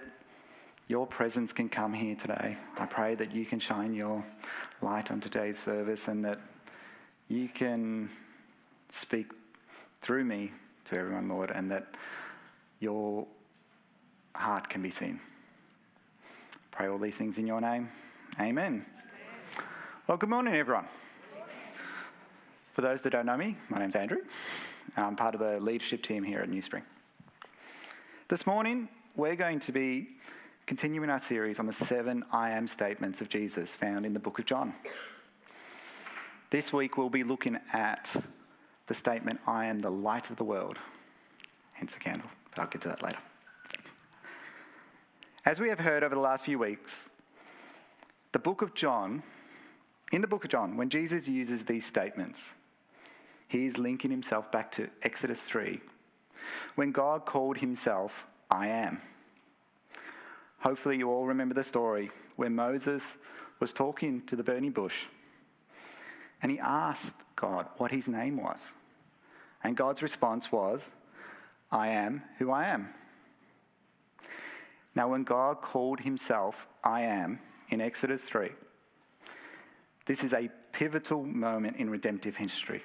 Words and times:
your 0.88 1.06
presence 1.06 1.52
can 1.52 1.68
come 1.68 1.92
here 1.92 2.16
today. 2.16 2.56
I 2.78 2.86
pray 2.86 3.14
that 3.14 3.32
you 3.32 3.44
can 3.44 3.60
shine 3.60 3.92
your 3.92 4.24
light 4.80 5.10
on 5.10 5.20
today's 5.20 5.58
service 5.58 6.08
and 6.08 6.24
that 6.24 6.40
you 7.28 7.48
can 7.48 8.08
speak 8.88 9.32
through 10.00 10.24
me 10.24 10.50
to 10.86 10.96
everyone, 10.96 11.28
Lord, 11.28 11.50
and 11.50 11.70
that 11.70 11.94
your 12.80 13.26
heart 14.34 14.70
can 14.70 14.80
be 14.80 14.90
seen. 14.90 15.20
Pray 16.70 16.88
all 16.88 16.98
these 16.98 17.16
things 17.16 17.36
in 17.36 17.46
your 17.46 17.60
name. 17.60 17.90
Amen. 18.40 18.86
Well, 20.06 20.16
good 20.16 20.30
morning, 20.30 20.54
everyone. 20.54 20.86
For 22.72 22.80
those 22.80 23.02
that 23.02 23.10
don't 23.10 23.26
know 23.26 23.36
me, 23.36 23.56
my 23.68 23.78
name's 23.78 23.96
Andrew. 23.96 24.18
And 24.96 25.04
I'm 25.04 25.16
part 25.16 25.34
of 25.34 25.40
the 25.40 25.60
leadership 25.60 26.02
team 26.02 26.22
here 26.22 26.40
at 26.40 26.48
New 26.48 26.62
Spring. 26.62 26.84
This 28.28 28.46
morning, 28.46 28.88
we're 29.16 29.36
going 29.36 29.60
to 29.60 29.72
be 29.72 30.08
continuing 30.68 31.08
our 31.08 31.18
series 31.18 31.58
on 31.58 31.64
the 31.64 31.72
seven 31.72 32.22
I 32.30 32.50
am 32.50 32.66
statements 32.66 33.22
of 33.22 33.30
Jesus 33.30 33.74
found 33.74 34.04
in 34.04 34.12
the 34.12 34.20
book 34.20 34.38
of 34.38 34.44
John. 34.44 34.74
This 36.50 36.74
week 36.74 36.98
we'll 36.98 37.08
be 37.08 37.24
looking 37.24 37.58
at 37.72 38.14
the 38.86 38.92
statement, 38.92 39.40
I 39.46 39.64
am 39.64 39.80
the 39.80 39.88
light 39.88 40.28
of 40.28 40.36
the 40.36 40.44
world, 40.44 40.76
hence 41.72 41.94
the 41.94 42.00
candle, 42.00 42.28
but 42.50 42.60
I'll 42.60 42.68
get 42.68 42.82
to 42.82 42.88
that 42.88 43.02
later. 43.02 43.16
As 45.46 45.58
we 45.58 45.70
have 45.70 45.78
heard 45.78 46.04
over 46.04 46.14
the 46.14 46.20
last 46.20 46.44
few 46.44 46.58
weeks, 46.58 47.08
the 48.32 48.38
book 48.38 48.60
of 48.60 48.74
John, 48.74 49.22
in 50.12 50.20
the 50.20 50.28
book 50.28 50.44
of 50.44 50.50
John, 50.50 50.76
when 50.76 50.90
Jesus 50.90 51.26
uses 51.26 51.64
these 51.64 51.86
statements, 51.86 52.44
he 53.48 53.64
is 53.64 53.78
linking 53.78 54.10
himself 54.10 54.52
back 54.52 54.70
to 54.72 54.90
Exodus 55.00 55.40
3, 55.40 55.80
when 56.74 56.92
God 56.92 57.24
called 57.24 57.56
himself 57.56 58.26
I 58.50 58.66
am. 58.66 59.00
Hopefully, 60.58 60.98
you 60.98 61.10
all 61.10 61.26
remember 61.26 61.54
the 61.54 61.64
story 61.64 62.10
where 62.36 62.50
Moses 62.50 63.02
was 63.60 63.72
talking 63.72 64.22
to 64.26 64.36
the 64.36 64.42
burning 64.42 64.72
bush 64.72 65.04
and 66.42 66.50
he 66.50 66.58
asked 66.58 67.16
God 67.36 67.66
what 67.76 67.90
his 67.90 68.08
name 68.08 68.36
was. 68.36 68.66
And 69.64 69.76
God's 69.76 70.02
response 70.02 70.52
was, 70.52 70.82
I 71.70 71.88
am 71.88 72.22
who 72.38 72.50
I 72.50 72.66
am. 72.66 72.88
Now, 74.94 75.08
when 75.08 75.24
God 75.24 75.60
called 75.60 76.00
himself 76.00 76.66
I 76.82 77.02
am 77.02 77.40
in 77.68 77.80
Exodus 77.80 78.22
3, 78.22 78.50
this 80.06 80.24
is 80.24 80.32
a 80.32 80.50
pivotal 80.72 81.24
moment 81.24 81.76
in 81.76 81.90
redemptive 81.90 82.36
history 82.36 82.82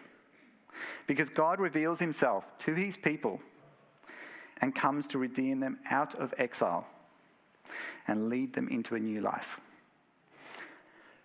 because 1.08 1.30
God 1.30 1.60
reveals 1.60 2.00
himself 2.00 2.44
to 2.60 2.74
his 2.74 2.98
people 2.98 3.40
and 4.62 4.76
comes 4.76 5.08
to 5.08 5.18
redeem 5.18 5.60
them 5.60 5.80
out 5.90 6.16
of 6.16 6.34
exile 6.38 6.86
and 8.08 8.30
lead 8.30 8.54
them 8.54 8.68
into 8.70 8.96
a 8.96 9.00
new 9.00 9.22
life. 9.22 9.60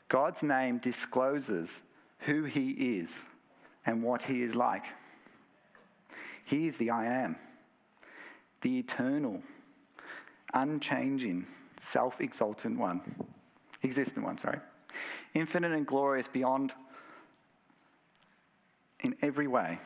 God's 0.09 0.43
name 0.43 0.79
discloses 0.79 1.83
who 2.21 2.45
He 2.45 2.71
is 2.71 3.11
and 3.85 4.03
what 4.03 4.23
He 4.23 4.43
is 4.43 4.55
like. 4.55 4.85
He 6.45 6.67
is 6.67 6.77
the 6.79 6.91
I 6.91 7.05
am, 7.07 7.37
the 8.63 8.79
eternal, 8.79 9.43
unchanging, 10.55 11.47
self 11.77 12.21
exaltant 12.21 12.79
one, 12.79 13.03
existent 13.83 14.25
one, 14.25 14.39
sorry, 14.39 14.59
infinite 15.35 15.73
and 15.73 15.87
glorious 15.87 16.27
beyond 16.27 16.73
in 19.01 19.15
every 19.23 19.47
way, 19.47 19.79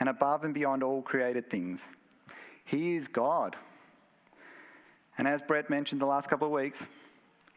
and 0.00 0.08
above 0.08 0.44
and 0.44 0.54
beyond 0.54 0.82
all 0.82 1.02
created 1.02 1.50
things. 1.50 1.80
He 2.64 2.96
is 2.96 3.08
God. 3.08 3.56
And 5.18 5.26
as 5.26 5.40
Brett 5.42 5.70
mentioned 5.70 6.00
the 6.00 6.06
last 6.06 6.28
couple 6.28 6.46
of 6.46 6.52
weeks, 6.52 6.78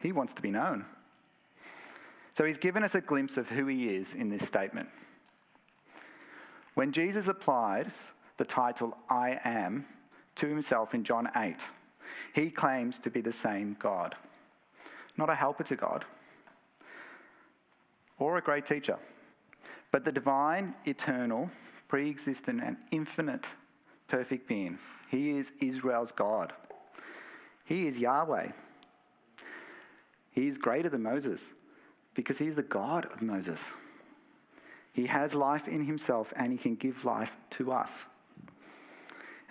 he 0.00 0.12
wants 0.12 0.32
to 0.34 0.42
be 0.42 0.50
known. 0.50 0.84
So 2.32 2.44
he's 2.44 2.58
given 2.58 2.84
us 2.84 2.94
a 2.94 3.00
glimpse 3.00 3.36
of 3.36 3.48
who 3.48 3.66
he 3.66 3.88
is 3.88 4.14
in 4.14 4.30
this 4.30 4.46
statement. 4.46 4.88
When 6.74 6.92
Jesus 6.92 7.28
applies 7.28 7.92
the 8.38 8.44
title 8.44 8.96
I 9.08 9.38
am 9.44 9.84
to 10.36 10.46
himself 10.46 10.94
in 10.94 11.04
John 11.04 11.28
8, 11.36 11.56
he 12.34 12.50
claims 12.50 12.98
to 13.00 13.10
be 13.10 13.20
the 13.20 13.32
same 13.32 13.76
God, 13.78 14.14
not 15.16 15.28
a 15.28 15.34
helper 15.34 15.64
to 15.64 15.76
God 15.76 16.04
or 18.20 18.36
a 18.36 18.42
great 18.42 18.66
teacher, 18.66 18.98
but 19.90 20.04
the 20.04 20.12
divine, 20.12 20.74
eternal, 20.84 21.50
pre 21.88 22.08
existent, 22.08 22.62
and 22.62 22.76
infinite 22.92 23.46
perfect 24.06 24.46
being. 24.46 24.78
He 25.10 25.30
is 25.30 25.50
Israel's 25.60 26.12
God. 26.12 26.52
He 27.70 27.86
is 27.86 28.00
Yahweh. 28.00 28.48
He 30.32 30.48
is 30.48 30.58
greater 30.58 30.88
than 30.88 31.04
Moses 31.04 31.40
because 32.14 32.36
he 32.36 32.48
is 32.48 32.56
the 32.56 32.64
God 32.64 33.06
of 33.14 33.22
Moses. 33.22 33.60
He 34.92 35.06
has 35.06 35.36
life 35.36 35.68
in 35.68 35.84
himself 35.84 36.32
and 36.34 36.50
he 36.50 36.58
can 36.58 36.74
give 36.74 37.04
life 37.04 37.30
to 37.50 37.70
us. 37.70 37.92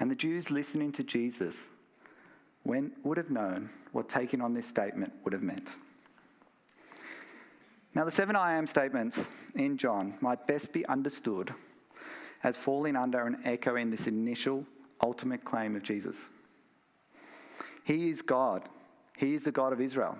And 0.01 0.11
the 0.11 0.15
Jews 0.15 0.51
listening 0.51 0.91
to 0.93 1.03
Jesus 1.03 1.55
when, 2.63 2.91
would 3.05 3.15
have 3.15 3.29
known 3.29 3.69
what 3.93 4.09
taking 4.09 4.41
on 4.41 4.53
this 4.53 4.67
statement 4.67 5.13
would 5.23 5.31
have 5.31 5.41
meant. 5.41 5.69
Now, 7.95 8.03
the 8.03 8.11
seven 8.11 8.35
I 8.35 8.55
am 8.55 8.67
statements 8.67 9.17
in 9.55 9.77
John 9.77 10.15
might 10.19 10.45
best 10.45 10.73
be 10.73 10.85
understood 10.87 11.53
as 12.43 12.57
falling 12.57 12.97
under 12.97 13.25
and 13.25 13.37
echoing 13.45 13.89
this 13.89 14.07
initial 14.07 14.65
ultimate 15.01 15.45
claim 15.45 15.77
of 15.77 15.83
Jesus. 15.83 16.17
He 17.89 18.11
is 18.11 18.21
God. 18.21 18.69
He 19.17 19.33
is 19.33 19.41
the 19.41 19.51
God 19.51 19.73
of 19.73 19.81
Israel. 19.81 20.15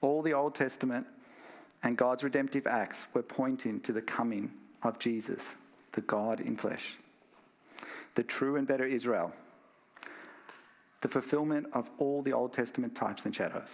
All 0.00 0.20
the 0.20 0.34
Old 0.34 0.56
Testament 0.56 1.06
and 1.84 1.96
God's 1.96 2.24
redemptive 2.24 2.66
acts 2.66 3.04
were 3.14 3.22
pointing 3.22 3.78
to 3.82 3.92
the 3.92 4.02
coming 4.02 4.50
of 4.82 4.98
Jesus, 4.98 5.44
the 5.92 6.00
God 6.00 6.40
in 6.40 6.56
flesh, 6.56 6.96
the 8.16 8.24
true 8.24 8.56
and 8.56 8.66
better 8.66 8.84
Israel, 8.84 9.32
the 11.02 11.08
fulfillment 11.08 11.68
of 11.72 11.88
all 11.98 12.20
the 12.20 12.32
Old 12.32 12.52
Testament 12.52 12.96
types 12.96 13.26
and 13.26 13.34
shadows. 13.34 13.70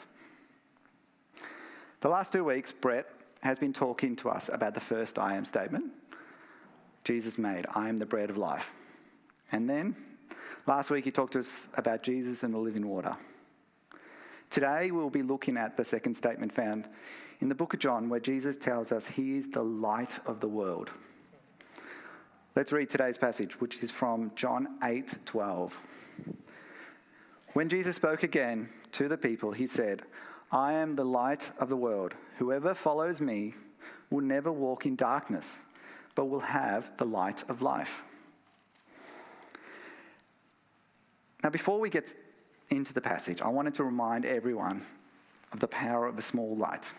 The 2.03 2.10
last 2.10 2.31
two 2.31 2.44
weeks, 2.44 2.72
Brett 2.72 3.06
has 3.42 3.59
been 3.59 3.72
talking 3.72 4.16
to 4.16 4.28
us 4.28 4.50
about 4.53 4.75
the 4.75 4.81
first 4.81 5.19
I 5.19 5.34
am 5.34 5.47
statement 5.47 5.87
Jesus 7.04 7.38
made, 7.38 7.65
I 7.75 7.88
am 7.88 7.97
the 7.97 8.04
bread 8.04 8.28
of 8.28 8.37
life. 8.37 8.66
And 9.50 9.66
then 9.66 9.97
Last 10.71 10.89
week, 10.89 11.05
he 11.05 11.11
talked 11.11 11.33
to 11.33 11.41
us 11.41 11.67
about 11.75 12.05
Jesus 12.05 12.45
and 12.45 12.55
the 12.55 12.59
living 12.59 12.87
water. 12.87 13.17
Today, 14.51 14.93
we'll 14.93 15.11
be 15.11 15.21
looking 15.21 15.57
at 15.57 15.77
the 15.77 15.85
second 15.85 16.15
statement 16.15 16.55
found 16.55 16.87
in 17.41 17.49
the 17.49 17.57
book 17.57 17.75
of 17.75 17.81
John, 17.81 18.09
where 18.09 18.21
Jesus 18.21 18.57
tells 18.57 18.93
us 18.93 19.05
he 19.05 19.37
is 19.37 19.49
the 19.51 19.65
light 19.65 20.21
of 20.27 20.39
the 20.39 20.47
world. 20.47 20.93
Let's 22.55 22.71
read 22.71 22.89
today's 22.89 23.19
passage, 23.19 23.61
which 23.61 23.83
is 23.83 23.91
from 23.91 24.31
John 24.37 24.79
8 24.85 25.13
12. 25.27 25.75
When 27.55 27.69
Jesus 27.69 27.97
spoke 27.97 28.23
again 28.23 28.69
to 28.93 29.09
the 29.09 29.19
people, 29.19 29.51
he 29.51 29.67
said, 29.67 30.03
I 30.53 30.75
am 30.75 30.95
the 30.95 31.05
light 31.05 31.51
of 31.59 31.69
the 31.69 31.75
world. 31.75 32.15
Whoever 32.39 32.75
follows 32.75 33.21
me 33.21 33.55
will 34.11 34.23
never 34.23 34.53
walk 34.53 34.87
in 34.87 34.95
darkness, 34.95 35.47
but 36.15 36.27
will 36.27 36.39
have 36.39 36.97
the 36.97 37.07
light 37.07 37.43
of 37.49 37.61
life. 37.61 38.05
Now, 41.42 41.51
before 41.51 41.81
we 41.81 41.91
get 41.91 42.15
into 42.69 42.92
the 42.92 43.01
passage, 43.01 43.41
I 43.41 43.48
wanted 43.48 43.75
to 43.75 43.84
remind 43.84 44.25
everyone 44.25 44.83
of 45.53 45.60
the 45.60 45.69
power 45.69 46.07
of 46.07 46.19
a 46.19 46.22
small 46.22 46.57
light 46.57 46.91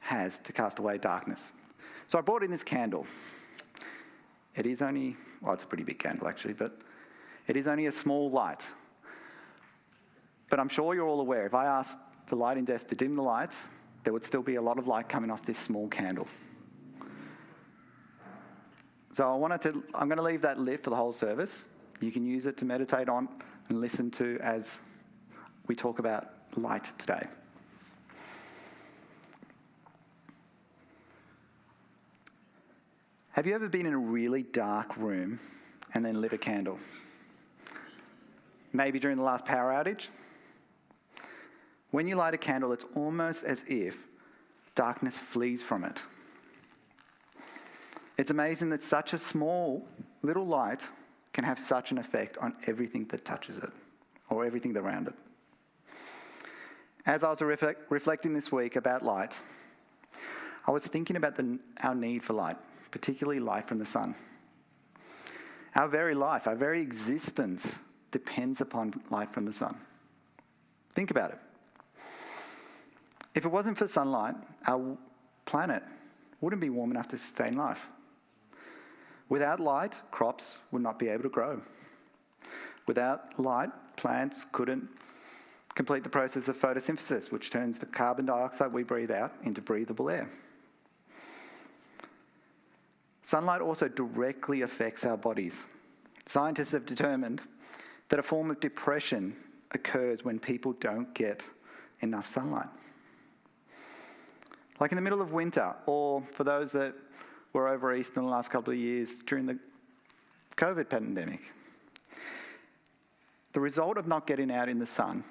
has 0.00 0.38
to 0.44 0.52
cast 0.52 0.78
away 0.78 0.98
darkness. 0.98 1.40
So 2.08 2.18
I 2.18 2.20
brought 2.20 2.42
in 2.42 2.50
this 2.50 2.62
candle. 2.62 3.06
It 4.54 4.66
is 4.66 4.82
only, 4.82 5.16
well, 5.40 5.54
it's 5.54 5.62
a 5.62 5.66
pretty 5.66 5.84
big 5.84 5.98
candle 5.98 6.28
actually, 6.28 6.54
but 6.54 6.78
it 7.46 7.56
is 7.56 7.66
only 7.66 7.86
a 7.86 7.92
small 7.92 8.30
light. 8.30 8.66
But 10.50 10.60
I'm 10.60 10.68
sure 10.68 10.94
you're 10.94 11.08
all 11.08 11.20
aware 11.20 11.46
if 11.46 11.54
I 11.54 11.64
asked 11.64 11.96
the 12.26 12.36
lighting 12.36 12.64
desk 12.64 12.88
to 12.88 12.94
dim 12.94 13.16
the 13.16 13.22
lights, 13.22 13.56
there 14.04 14.12
would 14.12 14.24
still 14.24 14.42
be 14.42 14.56
a 14.56 14.62
lot 14.62 14.78
of 14.78 14.86
light 14.86 15.08
coming 15.08 15.30
off 15.30 15.44
this 15.46 15.58
small 15.58 15.88
candle. 15.88 16.26
So 19.14 19.30
I 19.30 19.36
wanted 19.36 19.62
to, 19.62 19.82
I'm 19.94 20.08
going 20.08 20.18
to 20.18 20.22
leave 20.22 20.42
that 20.42 20.58
lit 20.58 20.82
for 20.82 20.90
the 20.90 20.96
whole 20.96 21.12
service. 21.12 21.52
You 22.02 22.10
can 22.10 22.26
use 22.26 22.46
it 22.46 22.56
to 22.56 22.64
meditate 22.64 23.08
on 23.08 23.28
and 23.68 23.80
listen 23.80 24.10
to 24.12 24.36
as 24.42 24.80
we 25.68 25.76
talk 25.76 26.00
about 26.00 26.30
light 26.56 26.90
today. 26.98 27.22
Have 33.30 33.46
you 33.46 33.54
ever 33.54 33.68
been 33.68 33.86
in 33.86 33.92
a 33.92 33.98
really 33.98 34.42
dark 34.42 34.96
room 34.96 35.38
and 35.94 36.04
then 36.04 36.20
lit 36.20 36.32
a 36.32 36.38
candle? 36.38 36.78
Maybe 38.72 38.98
during 38.98 39.16
the 39.16 39.22
last 39.22 39.44
power 39.44 39.70
outage? 39.70 40.06
When 41.92 42.08
you 42.08 42.16
light 42.16 42.34
a 42.34 42.38
candle, 42.38 42.72
it's 42.72 42.84
almost 42.96 43.44
as 43.44 43.62
if 43.68 43.96
darkness 44.74 45.16
flees 45.18 45.62
from 45.62 45.84
it. 45.84 46.00
It's 48.18 48.32
amazing 48.32 48.70
that 48.70 48.82
such 48.82 49.12
a 49.12 49.18
small 49.18 49.86
little 50.22 50.46
light 50.46 50.82
can 51.32 51.44
have 51.44 51.58
such 51.58 51.90
an 51.90 51.98
effect 51.98 52.38
on 52.38 52.54
everything 52.66 53.06
that 53.06 53.24
touches 53.24 53.58
it 53.58 53.70
or 54.28 54.44
everything 54.44 54.76
around 54.76 55.08
it. 55.08 55.14
As 57.04 57.24
I 57.24 57.30
was 57.30 57.40
reflect, 57.40 57.90
reflecting 57.90 58.32
this 58.32 58.52
week 58.52 58.76
about 58.76 59.02
light, 59.02 59.34
I 60.66 60.70
was 60.70 60.82
thinking 60.84 61.16
about 61.16 61.34
the, 61.36 61.58
our 61.82 61.94
need 61.94 62.22
for 62.22 62.34
light, 62.34 62.56
particularly 62.90 63.40
light 63.40 63.66
from 63.66 63.78
the 63.78 63.86
sun. 63.86 64.14
Our 65.74 65.88
very 65.88 66.14
life, 66.14 66.46
our 66.46 66.54
very 66.54 66.80
existence 66.80 67.78
depends 68.10 68.60
upon 68.60 69.00
light 69.10 69.32
from 69.32 69.46
the 69.46 69.52
sun. 69.52 69.76
Think 70.94 71.10
about 71.10 71.30
it. 71.32 71.38
If 73.34 73.44
it 73.46 73.48
wasn't 73.48 73.78
for 73.78 73.88
sunlight, 73.88 74.34
our 74.66 74.96
planet 75.46 75.82
wouldn't 76.40 76.60
be 76.60 76.70
warm 76.70 76.90
enough 76.90 77.08
to 77.08 77.18
sustain 77.18 77.56
life. 77.56 77.80
Without 79.32 79.60
light, 79.60 79.98
crops 80.10 80.58
would 80.72 80.82
not 80.82 80.98
be 80.98 81.08
able 81.08 81.22
to 81.22 81.30
grow. 81.30 81.58
Without 82.86 83.40
light, 83.40 83.70
plants 83.96 84.44
couldn't 84.52 84.86
complete 85.74 86.04
the 86.04 86.10
process 86.10 86.48
of 86.48 86.58
photosynthesis, 86.60 87.30
which 87.30 87.48
turns 87.48 87.78
the 87.78 87.86
carbon 87.86 88.26
dioxide 88.26 88.70
we 88.70 88.82
breathe 88.82 89.10
out 89.10 89.32
into 89.42 89.62
breathable 89.62 90.10
air. 90.10 90.28
Sunlight 93.22 93.62
also 93.62 93.88
directly 93.88 94.60
affects 94.60 95.02
our 95.06 95.16
bodies. 95.16 95.56
Scientists 96.26 96.72
have 96.72 96.84
determined 96.84 97.40
that 98.10 98.18
a 98.18 98.22
form 98.22 98.50
of 98.50 98.60
depression 98.60 99.34
occurs 99.70 100.26
when 100.26 100.38
people 100.38 100.74
don't 100.74 101.14
get 101.14 101.42
enough 102.00 102.30
sunlight. 102.34 102.68
Like 104.78 104.92
in 104.92 104.96
the 104.96 105.02
middle 105.02 105.22
of 105.22 105.32
winter, 105.32 105.74
or 105.86 106.22
for 106.34 106.44
those 106.44 106.70
that 106.72 106.92
were 107.52 107.68
over 107.68 107.94
east 107.94 108.16
in 108.16 108.22
the 108.22 108.28
last 108.28 108.50
couple 108.50 108.72
of 108.72 108.78
years 108.78 109.10
during 109.26 109.46
the 109.46 109.58
COVID 110.56 110.88
pandemic. 110.88 111.40
The 113.52 113.60
result 113.60 113.98
of 113.98 114.06
not 114.06 114.26
getting 114.26 114.50
out 114.50 114.68
in 114.68 114.78
the 114.78 114.86
sun 114.86 115.24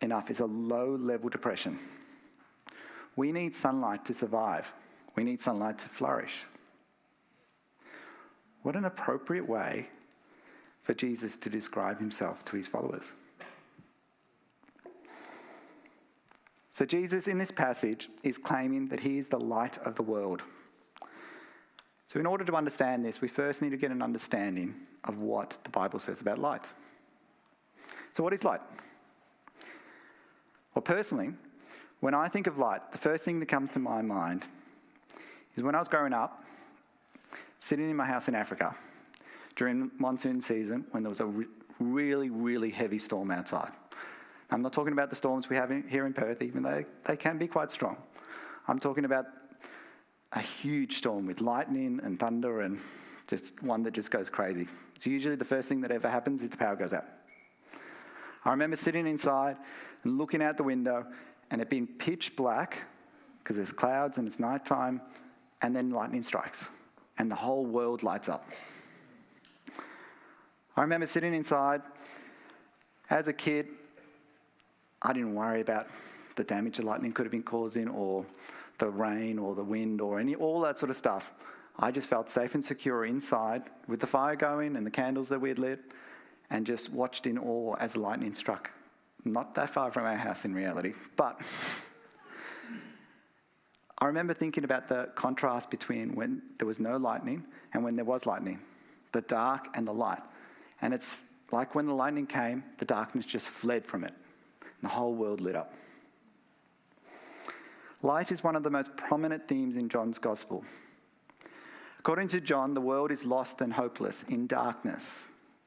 enough 0.00 0.30
is 0.30 0.40
a 0.40 0.46
low 0.46 0.96
level 0.96 1.28
depression. 1.28 1.78
We 3.16 3.32
need 3.32 3.54
sunlight 3.54 4.04
to 4.06 4.14
survive. 4.14 4.70
We 5.16 5.24
need 5.24 5.42
sunlight 5.42 5.78
to 5.78 5.88
flourish. 5.88 6.44
What 8.62 8.76
an 8.76 8.84
appropriate 8.84 9.48
way 9.48 9.88
for 10.82 10.94
Jesus 10.94 11.36
to 11.38 11.50
describe 11.50 11.98
himself 11.98 12.44
to 12.46 12.56
his 12.56 12.66
followers. 12.66 13.04
So, 16.72 16.86
Jesus 16.86 17.28
in 17.28 17.36
this 17.36 17.50
passage 17.50 18.08
is 18.22 18.38
claiming 18.38 18.88
that 18.88 18.98
he 18.98 19.18
is 19.18 19.28
the 19.28 19.38
light 19.38 19.76
of 19.84 19.94
the 19.94 20.02
world. 20.02 20.42
So, 22.06 22.18
in 22.18 22.24
order 22.24 22.44
to 22.44 22.54
understand 22.54 23.04
this, 23.04 23.20
we 23.20 23.28
first 23.28 23.60
need 23.60 23.70
to 23.70 23.76
get 23.76 23.90
an 23.90 24.00
understanding 24.00 24.74
of 25.04 25.18
what 25.18 25.58
the 25.64 25.70
Bible 25.70 25.98
says 25.98 26.22
about 26.22 26.38
light. 26.38 26.64
So, 28.14 28.22
what 28.22 28.32
is 28.32 28.42
light? 28.42 28.62
Well, 30.74 30.82
personally, 30.82 31.34
when 32.00 32.14
I 32.14 32.26
think 32.26 32.46
of 32.46 32.56
light, 32.56 32.90
the 32.90 32.98
first 32.98 33.22
thing 33.22 33.38
that 33.40 33.46
comes 33.46 33.70
to 33.72 33.78
my 33.78 34.00
mind 34.00 34.46
is 35.56 35.62
when 35.62 35.74
I 35.74 35.78
was 35.78 35.88
growing 35.88 36.14
up, 36.14 36.42
sitting 37.58 37.90
in 37.90 37.96
my 37.96 38.06
house 38.06 38.28
in 38.28 38.34
Africa 38.34 38.74
during 39.56 39.90
monsoon 39.98 40.40
season 40.40 40.86
when 40.92 41.02
there 41.02 41.10
was 41.10 41.20
a 41.20 41.26
re- 41.26 41.46
really, 41.78 42.30
really 42.30 42.70
heavy 42.70 42.98
storm 42.98 43.30
outside. 43.30 43.72
I'm 44.52 44.60
not 44.60 44.74
talking 44.74 44.92
about 44.92 45.08
the 45.08 45.16
storms 45.16 45.48
we 45.48 45.56
have 45.56 45.70
in, 45.70 45.88
here 45.88 46.04
in 46.04 46.12
Perth, 46.12 46.42
even 46.42 46.62
though 46.62 46.84
they 47.06 47.16
can 47.16 47.38
be 47.38 47.48
quite 47.48 47.72
strong. 47.72 47.96
I'm 48.68 48.78
talking 48.78 49.06
about 49.06 49.24
a 50.32 50.40
huge 50.40 50.98
storm 50.98 51.26
with 51.26 51.40
lightning 51.40 52.00
and 52.04 52.20
thunder 52.20 52.60
and 52.60 52.78
just 53.28 53.62
one 53.62 53.82
that 53.84 53.94
just 53.94 54.10
goes 54.10 54.28
crazy. 54.28 54.68
It's 54.94 55.06
usually 55.06 55.36
the 55.36 55.44
first 55.44 55.70
thing 55.70 55.80
that 55.80 55.90
ever 55.90 56.06
happens 56.06 56.42
is 56.42 56.50
the 56.50 56.58
power 56.58 56.76
goes 56.76 56.92
out. 56.92 57.06
I 58.44 58.50
remember 58.50 58.76
sitting 58.76 59.06
inside 59.06 59.56
and 60.04 60.18
looking 60.18 60.42
out 60.42 60.58
the 60.58 60.64
window 60.64 61.06
and 61.50 61.62
it 61.62 61.70
being 61.70 61.86
pitch 61.86 62.36
black 62.36 62.76
because 63.38 63.56
there's 63.56 63.72
clouds 63.72 64.18
and 64.18 64.28
it's 64.28 64.38
nighttime 64.38 65.00
and 65.62 65.74
then 65.74 65.90
lightning 65.90 66.22
strikes, 66.22 66.66
and 67.18 67.30
the 67.30 67.36
whole 67.36 67.64
world 67.64 68.02
lights 68.02 68.28
up. 68.28 68.46
I 70.76 70.82
remember 70.82 71.06
sitting 71.06 71.32
inside 71.32 71.80
as 73.08 73.28
a 73.28 73.32
kid. 73.32 73.68
I 75.02 75.12
didn't 75.12 75.34
worry 75.34 75.60
about 75.60 75.88
the 76.36 76.44
damage 76.44 76.78
the 76.78 76.86
lightning 76.86 77.12
could 77.12 77.26
have 77.26 77.32
been 77.32 77.42
causing, 77.42 77.88
or 77.88 78.24
the 78.78 78.88
rain, 78.88 79.38
or 79.38 79.54
the 79.54 79.64
wind, 79.64 80.00
or 80.00 80.18
any 80.18 80.34
all 80.34 80.60
that 80.62 80.78
sort 80.78 80.90
of 80.90 80.96
stuff. 80.96 81.32
I 81.78 81.90
just 81.90 82.06
felt 82.06 82.28
safe 82.28 82.54
and 82.54 82.64
secure 82.64 83.04
inside 83.04 83.62
with 83.88 84.00
the 84.00 84.06
fire 84.06 84.36
going 84.36 84.76
and 84.76 84.86
the 84.86 84.90
candles 84.90 85.28
that 85.28 85.40
we 85.40 85.48
had 85.48 85.58
lit, 85.58 85.80
and 86.50 86.66
just 86.66 86.90
watched 86.90 87.26
in 87.26 87.38
awe 87.38 87.74
as 87.74 87.96
lightning 87.96 88.34
struck. 88.34 88.70
Not 89.24 89.54
that 89.54 89.70
far 89.70 89.92
from 89.92 90.04
our 90.04 90.16
house 90.16 90.44
in 90.44 90.54
reality, 90.54 90.94
but 91.16 91.40
I 93.98 94.06
remember 94.06 94.34
thinking 94.34 94.64
about 94.64 94.88
the 94.88 95.10
contrast 95.14 95.70
between 95.70 96.16
when 96.16 96.42
there 96.58 96.66
was 96.66 96.80
no 96.80 96.96
lightning 96.96 97.44
and 97.72 97.84
when 97.84 97.94
there 97.94 98.04
was 98.04 98.26
lightning, 98.26 98.58
the 99.12 99.20
dark 99.22 99.68
and 99.74 99.86
the 99.86 99.92
light. 99.92 100.22
And 100.80 100.92
it's 100.92 101.22
like 101.52 101.76
when 101.76 101.86
the 101.86 101.94
lightning 101.94 102.26
came, 102.26 102.64
the 102.78 102.84
darkness 102.84 103.24
just 103.24 103.46
fled 103.46 103.86
from 103.86 104.02
it, 104.02 104.12
the 104.82 104.88
whole 104.88 105.14
world 105.14 105.40
lit 105.40 105.56
up. 105.56 105.72
Light 108.02 108.32
is 108.32 108.42
one 108.42 108.56
of 108.56 108.64
the 108.64 108.70
most 108.70 108.96
prominent 108.96 109.46
themes 109.46 109.76
in 109.76 109.88
John's 109.88 110.18
Gospel. 110.18 110.64
According 112.00 112.28
to 112.28 112.40
John, 112.40 112.74
the 112.74 112.80
world 112.80 113.12
is 113.12 113.24
lost 113.24 113.60
and 113.60 113.72
hopeless 113.72 114.24
in 114.28 114.48
darkness. 114.48 115.04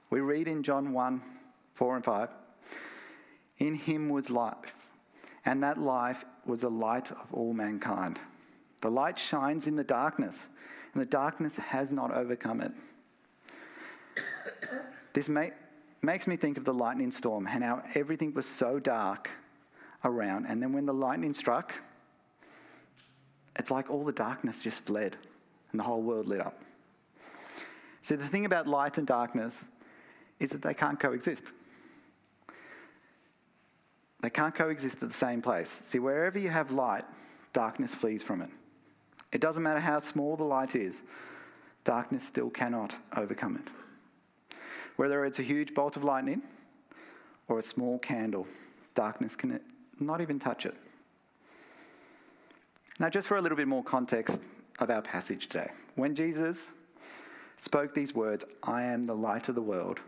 We 0.09 0.19
read 0.19 0.49
in 0.49 0.63
John 0.63 0.91
1 0.91 1.21
4 1.75 1.95
and 1.95 2.05
5 2.05 2.29
In 3.59 3.75
him 3.75 4.09
was 4.09 4.29
life, 4.29 4.75
and 5.45 5.63
that 5.63 5.77
life 5.77 6.25
was 6.45 6.61
the 6.61 6.69
light 6.69 7.09
of 7.11 7.33
all 7.33 7.53
mankind. 7.53 8.19
The 8.81 8.91
light 8.91 9.17
shines 9.17 9.67
in 9.67 9.77
the 9.77 9.83
darkness, 9.83 10.35
and 10.93 11.01
the 11.01 11.07
darkness 11.07 11.55
has 11.55 11.89
not 11.89 12.13
overcome 12.13 12.59
it. 12.61 12.71
This 15.13 15.29
may, 15.29 15.51
makes 16.05 16.27
me 16.27 16.37
think 16.37 16.57
of 16.57 16.63
the 16.63 16.73
lightning 16.73 17.11
storm 17.11 17.47
and 17.47 17.63
how 17.63 17.83
everything 17.95 18.33
was 18.33 18.45
so 18.45 18.79
dark 18.79 19.29
around. 20.03 20.45
And 20.45 20.61
then 20.61 20.71
when 20.71 20.85
the 20.85 20.93
lightning 20.93 21.33
struck, 21.33 21.73
it's 23.57 23.71
like 23.71 23.89
all 23.89 24.03
the 24.03 24.11
darkness 24.11 24.61
just 24.61 24.85
fled 24.85 25.15
and 25.71 25.79
the 25.79 25.83
whole 25.83 26.01
world 26.01 26.27
lit 26.27 26.41
up. 26.41 26.61
See, 28.03 28.15
the 28.15 28.27
thing 28.27 28.45
about 28.45 28.67
light 28.67 28.97
and 28.97 29.07
darkness 29.07 29.55
is 30.39 30.51
that 30.51 30.61
they 30.61 30.73
can't 30.73 30.99
coexist. 30.99 31.43
They 34.21 34.29
can't 34.29 34.53
coexist 34.53 35.01
at 35.01 35.09
the 35.09 35.15
same 35.15 35.41
place. 35.41 35.71
See, 35.81 35.99
wherever 35.99 36.37
you 36.37 36.49
have 36.49 36.71
light, 36.71 37.05
darkness 37.53 37.95
flees 37.95 38.21
from 38.21 38.41
it. 38.41 38.49
It 39.31 39.41
doesn't 39.41 39.63
matter 39.63 39.79
how 39.79 39.99
small 39.99 40.35
the 40.37 40.43
light 40.43 40.75
is, 40.75 41.01
darkness 41.83 42.23
still 42.23 42.49
cannot 42.49 42.95
overcome 43.15 43.57
it. 43.57 43.84
Whether 44.95 45.25
it's 45.25 45.39
a 45.39 45.43
huge 45.43 45.73
bolt 45.73 45.97
of 45.97 46.03
lightning 46.03 46.41
or 47.47 47.59
a 47.59 47.63
small 47.63 47.99
candle, 47.99 48.47
darkness 48.93 49.35
can 49.35 49.59
not 49.99 50.21
even 50.21 50.39
touch 50.39 50.65
it. 50.65 50.75
Now, 52.99 53.09
just 53.09 53.27
for 53.27 53.37
a 53.37 53.41
little 53.41 53.57
bit 53.57 53.67
more 53.67 53.83
context 53.83 54.39
of 54.79 54.89
our 54.89 55.01
passage 55.01 55.47
today, 55.47 55.69
when 55.95 56.15
Jesus 56.15 56.67
spoke 57.57 57.93
these 57.93 58.15
words, 58.15 58.45
I 58.63 58.83
am 58.83 59.03
the 59.03 59.13
light 59.13 59.49
of 59.49 59.55
the 59.55 59.61
world, 59.61 59.99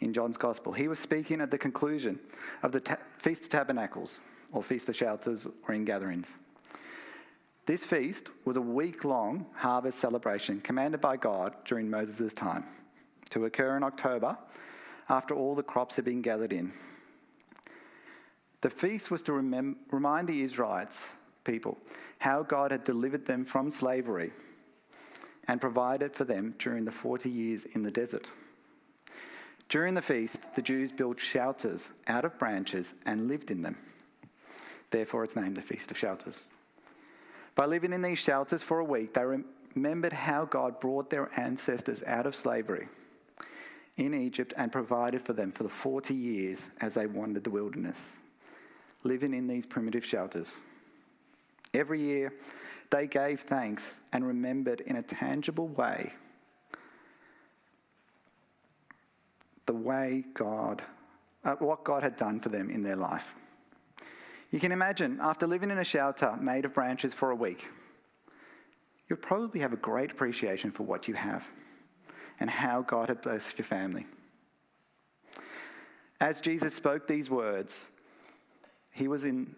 in 0.00 0.12
John's 0.12 0.36
Gospel. 0.36 0.72
He 0.72 0.88
was 0.88 0.98
speaking 0.98 1.40
at 1.40 1.50
the 1.50 1.58
conclusion 1.58 2.18
of 2.62 2.72
the 2.72 2.80
ta- 2.80 2.98
Feast 3.18 3.44
of 3.44 3.48
Tabernacles, 3.48 4.20
or 4.52 4.62
Feast 4.62 4.88
of 4.88 4.96
Shelters, 4.96 5.46
or 5.66 5.74
Ingatherings. 5.74 6.28
This 7.66 7.84
feast 7.84 8.28
was 8.44 8.56
a 8.56 8.60
week 8.62 9.04
long 9.04 9.44
harvest 9.54 9.98
celebration 9.98 10.60
commanded 10.60 11.00
by 11.00 11.16
God 11.16 11.54
during 11.64 11.90
Moses' 11.90 12.32
time 12.32 12.64
to 13.30 13.44
occur 13.44 13.76
in 13.76 13.82
October 13.82 14.36
after 15.08 15.34
all 15.34 15.54
the 15.54 15.62
crops 15.62 15.96
had 15.96 16.04
been 16.04 16.22
gathered 16.22 16.52
in. 16.52 16.72
The 18.60 18.70
feast 18.70 19.10
was 19.10 19.22
to 19.22 19.32
remem- 19.32 19.76
remind 19.90 20.28
the 20.28 20.42
Israelites, 20.42 21.00
people, 21.44 21.78
how 22.18 22.42
God 22.42 22.72
had 22.72 22.84
delivered 22.84 23.26
them 23.26 23.44
from 23.44 23.70
slavery 23.70 24.32
and 25.46 25.60
provided 25.60 26.14
for 26.14 26.24
them 26.24 26.54
during 26.58 26.84
the 26.84 26.92
40 26.92 27.30
years 27.30 27.64
in 27.64 27.82
the 27.82 27.90
desert. 27.90 28.28
During 29.68 29.94
the 29.94 30.02
feast, 30.02 30.36
the 30.56 30.62
Jews 30.62 30.92
built 30.92 31.20
shelters 31.20 31.88
out 32.06 32.24
of 32.24 32.38
branches 32.38 32.94
and 33.06 33.28
lived 33.28 33.50
in 33.50 33.62
them. 33.62 33.76
Therefore, 34.90 35.24
it's 35.24 35.36
named 35.36 35.56
the 35.56 35.62
Feast 35.62 35.90
of 35.90 35.98
Shelters. 35.98 36.44
By 37.54 37.66
living 37.66 37.92
in 37.92 38.02
these 38.02 38.18
shelters 38.18 38.62
for 38.62 38.78
a 38.78 38.84
week, 38.84 39.12
they 39.12 39.24
remembered 39.74 40.12
how 40.12 40.46
God 40.46 40.80
brought 40.80 41.10
their 41.10 41.30
ancestors 41.38 42.02
out 42.06 42.26
of 42.26 42.34
slavery 42.34 42.88
in 43.98 44.14
Egypt 44.14 44.54
and 44.56 44.72
provided 44.72 45.24
for 45.26 45.32
them 45.34 45.52
for 45.52 45.64
the 45.64 45.68
40 45.68 46.14
years 46.14 46.62
as 46.80 46.94
they 46.94 47.06
wandered 47.06 47.44
the 47.44 47.50
wilderness, 47.50 47.98
living 49.02 49.34
in 49.34 49.46
these 49.46 49.66
primitive 49.66 50.04
shelters. 50.04 50.46
Every 51.74 52.00
year, 52.00 52.32
they 52.90 53.06
gave 53.06 53.40
thanks 53.40 53.82
and 54.12 54.26
remembered 54.26 54.80
in 54.80 54.96
a 54.96 55.02
tangible 55.02 55.68
way 55.68 56.12
the 59.66 59.74
way 59.74 60.24
God, 60.32 60.80
uh, 61.44 61.56
what 61.56 61.84
God 61.84 62.02
had 62.02 62.16
done 62.16 62.40
for 62.40 62.48
them 62.48 62.70
in 62.70 62.82
their 62.82 62.96
life. 62.96 63.34
You 64.50 64.60
can 64.60 64.72
imagine, 64.72 65.18
after 65.20 65.46
living 65.46 65.70
in 65.70 65.76
a 65.76 65.84
shelter 65.84 66.34
made 66.40 66.64
of 66.64 66.72
branches 66.72 67.12
for 67.12 67.32
a 67.32 67.34
week, 67.34 67.66
you'll 69.08 69.18
probably 69.18 69.60
have 69.60 69.74
a 69.74 69.76
great 69.76 70.10
appreciation 70.10 70.70
for 70.70 70.84
what 70.84 71.06
you 71.06 71.12
have 71.12 71.44
and 72.40 72.48
how 72.48 72.82
God 72.82 73.08
had 73.08 73.22
blessed 73.22 73.58
your 73.58 73.66
family. 73.66 74.06
As 76.20 76.40
Jesus 76.40 76.74
spoke 76.74 77.06
these 77.06 77.30
words, 77.30 77.76
he 78.90 79.08
was 79.08 79.24
in 79.24 79.54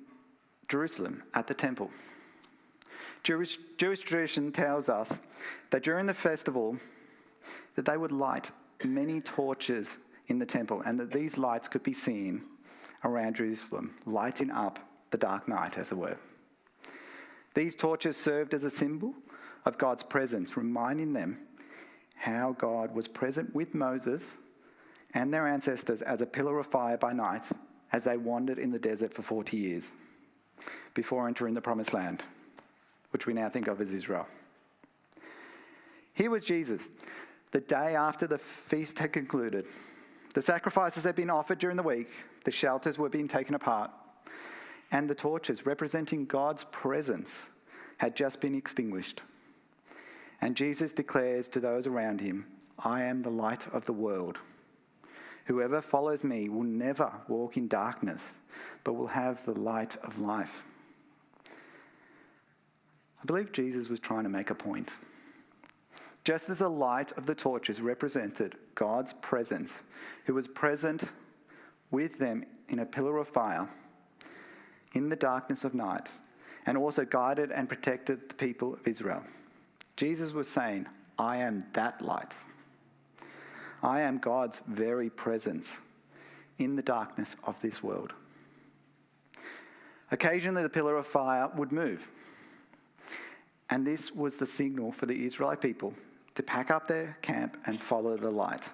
Jerusalem 0.69 1.23
at 1.35 1.47
the 1.47 1.55
temple. 1.55 1.91
Jewish, 3.23 3.59
Jewish 3.77 4.01
tradition 4.01 4.53
tells 4.53 4.89
us 4.89 5.11
that 5.71 5.83
during 5.83 6.07
the 6.07 6.15
festival 6.15 6.77
that 7.75 7.85
they 7.85 7.97
would 7.97 8.13
light 8.13 8.51
many 8.85 9.21
torches 9.21 9.99
in 10.29 10.39
the 10.39 10.47
temple 10.47 10.83
and 10.87 10.99
that 10.99 11.13
these 11.13 11.37
lights 11.37 11.69
could 11.69 11.83
be 11.83 11.93
seen 11.93 12.43
around 13.05 13.37
Jerusalem, 13.37 13.95
lighting 14.07 14.51
up 14.51 14.79
the 15.11 15.19
dark 15.19 15.49
night, 15.49 15.79
as 15.79 15.91
it 15.91 15.97
were. 15.97 16.17
These 17.55 17.75
torches 17.75 18.17
served 18.17 18.55
as 18.55 18.65
a 18.65 18.71
symbol 18.71 19.15
of 19.65 19.79
God's 19.79 20.03
presence, 20.03 20.57
reminding 20.57 21.13
them 21.13 21.39
how 22.21 22.55
God 22.59 22.95
was 22.95 23.09
present 23.09 23.55
with 23.55 23.75
Moses 23.75 24.23
and 25.15 25.33
their 25.33 25.49
ancestors 25.49 26.03
as 26.03 26.21
a 26.21 26.27
pillar 26.27 26.59
of 26.59 26.67
fire 26.67 26.99
by 26.99 27.15
night 27.15 27.45
as 27.93 28.05
they 28.05 28.19
wandered 28.19 28.59
in 28.59 28.71
the 28.71 28.79
desert 28.79 29.15
for 29.15 29.23
40 29.23 29.57
years 29.57 29.89
before 30.93 31.27
entering 31.27 31.55
the 31.55 31.62
promised 31.62 31.95
land, 31.95 32.23
which 33.12 33.27
we 33.27 33.33
now 33.33 33.49
think 33.49 33.69
of 33.69 33.81
as 33.81 33.91
Israel. 33.91 34.29
Here 36.12 36.31
was 36.31 36.45
Jesus, 36.45 36.83
the 37.53 37.61
day 37.61 37.97
after 37.97 38.27
the 38.27 38.39
feast 38.67 38.99
had 38.99 39.15
concluded. 39.15 39.65
The 40.35 40.43
sacrifices 40.43 41.05
had 41.05 41.17
been 41.17 41.31
offered 41.31 41.59
during 41.59 41.79
the 41.79 41.83
week, 41.83 42.11
the 42.45 42.53
shelters 42.53 42.99
were 42.99 43.09
being 43.09 43.29
taken 43.29 43.55
apart, 43.55 43.91
and 44.93 45.09
the 45.09 45.15
torches 45.15 45.65
representing 45.65 46.27
God's 46.27 46.67
presence 46.71 47.35
had 47.97 48.15
just 48.15 48.43
been 48.43 48.55
extinguished. 48.55 49.23
And 50.41 50.57
Jesus 50.57 50.93
declares 50.93 51.49
to 51.49 51.61
those 51.61 51.87
around 51.87 52.21
him, 52.21 52.47
I 52.79 53.03
am 53.03 53.23
the 53.23 53.31
light 53.31 53.67
of 53.73 53.85
the 53.85 53.93
world. 53.93 54.39
Whoever 55.45 55.83
follows 55.83 56.25
me 56.25 56.49
will 56.49 56.63
never 56.63 57.13
walk 57.29 57.57
in 57.57 57.69
darkness, 57.69 58.23
but 58.85 58.95
will 58.95 59.07
have 59.07 59.45
the 59.45 59.59
light 59.59 59.97
of 60.03 60.19
life. 60.19 60.65
I 63.23 63.27
believe 63.27 63.53
Jesus 63.53 63.89
was 63.89 64.01
trying 64.01 64.23
to 64.23 64.31
make 64.31 64.51
a 64.51 64.55
point. 64.55 64.91
Just 66.25 66.49
as 66.49 66.59
the 66.59 66.71
light 66.71 67.13
of 67.13 67.27
the 67.27 67.35
torches 67.35 67.81
represented 67.81 68.57
God's 68.75 69.13
presence, 69.21 69.73
who 70.25 70.35
was 70.35 70.49
present 70.49 71.05
with 71.91 72.19
them 72.19 72.45
in 72.69 72.79
a 72.79 72.87
pillar 72.87 73.19
of 73.19 73.29
fire 73.29 73.69
in 74.93 75.09
the 75.09 75.17
darkness 75.17 75.65
of 75.65 75.75
night, 75.75 76.09
and 76.67 76.77
also 76.77 77.05
guided 77.05 77.53
and 77.53 77.69
protected 77.69 78.29
the 78.29 78.35
people 78.35 78.75
of 78.75 78.87
Israel. 78.87 79.23
Jesus 80.00 80.33
was 80.33 80.49
saying, 80.49 80.87
I 81.19 81.37
am 81.37 81.66
that 81.75 82.00
light. 82.00 82.33
I 83.83 84.00
am 84.00 84.16
God's 84.16 84.59
very 84.66 85.11
presence 85.11 85.71
in 86.59 86.75
the 86.75 86.80
darkness 86.80 87.37
of 87.45 87.54
this 87.61 87.83
world. 87.83 88.14
Occasionally, 90.11 90.62
the 90.62 90.71
pillar 90.71 90.97
of 90.97 91.07
fire 91.07 91.50
would 91.54 91.71
move. 91.71 92.09
And 93.69 93.87
this 93.87 94.11
was 94.11 94.38
the 94.38 94.47
signal 94.47 94.90
for 94.90 95.04
the 95.04 95.26
Israelite 95.26 95.61
people 95.61 95.92
to 96.35 96.42
pack 96.42 96.71
up 96.71 96.88
their 96.88 97.19
camp 97.21 97.59
and 97.66 97.78
follow 97.78 98.16
the 98.16 98.30
light. 98.30 98.64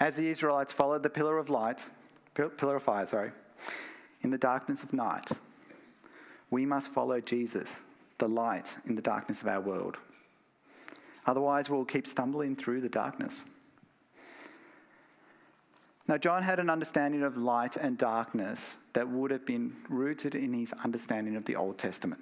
As 0.00 0.16
the 0.16 0.28
Israelites 0.28 0.70
followed 0.70 1.02
the 1.02 1.08
pillar 1.08 1.38
of 1.38 1.48
light, 1.48 1.80
pillar 2.34 2.76
of 2.76 2.82
fire, 2.82 3.06
sorry, 3.06 3.30
in 4.20 4.28
the 4.28 4.36
darkness 4.36 4.82
of 4.82 4.92
night, 4.92 5.30
we 6.50 6.66
must 6.66 6.88
follow 6.88 7.22
Jesus, 7.22 7.70
the 8.18 8.28
light 8.28 8.68
in 8.84 8.94
the 8.94 9.00
darkness 9.00 9.40
of 9.40 9.48
our 9.48 9.62
world. 9.62 9.96
Otherwise, 11.30 11.70
we'll 11.70 11.84
keep 11.84 12.08
stumbling 12.08 12.56
through 12.56 12.80
the 12.80 12.88
darkness. 12.88 13.32
Now, 16.08 16.18
John 16.18 16.42
had 16.42 16.58
an 16.58 16.68
understanding 16.68 17.22
of 17.22 17.36
light 17.36 17.76
and 17.76 17.96
darkness 17.96 18.58
that 18.94 19.08
would 19.08 19.30
have 19.30 19.46
been 19.46 19.76
rooted 19.88 20.34
in 20.34 20.52
his 20.52 20.72
understanding 20.82 21.36
of 21.36 21.44
the 21.44 21.54
Old 21.54 21.78
Testament. 21.78 22.20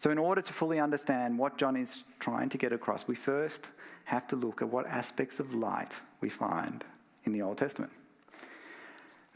So, 0.00 0.10
in 0.10 0.18
order 0.18 0.42
to 0.42 0.52
fully 0.52 0.80
understand 0.80 1.38
what 1.38 1.58
John 1.58 1.76
is 1.76 2.02
trying 2.18 2.48
to 2.48 2.58
get 2.58 2.72
across, 2.72 3.06
we 3.06 3.14
first 3.14 3.68
have 4.06 4.26
to 4.26 4.34
look 4.34 4.62
at 4.62 4.68
what 4.68 4.84
aspects 4.88 5.38
of 5.38 5.54
light 5.54 5.92
we 6.20 6.28
find 6.28 6.84
in 7.22 7.32
the 7.32 7.42
Old 7.42 7.58
Testament. 7.58 7.92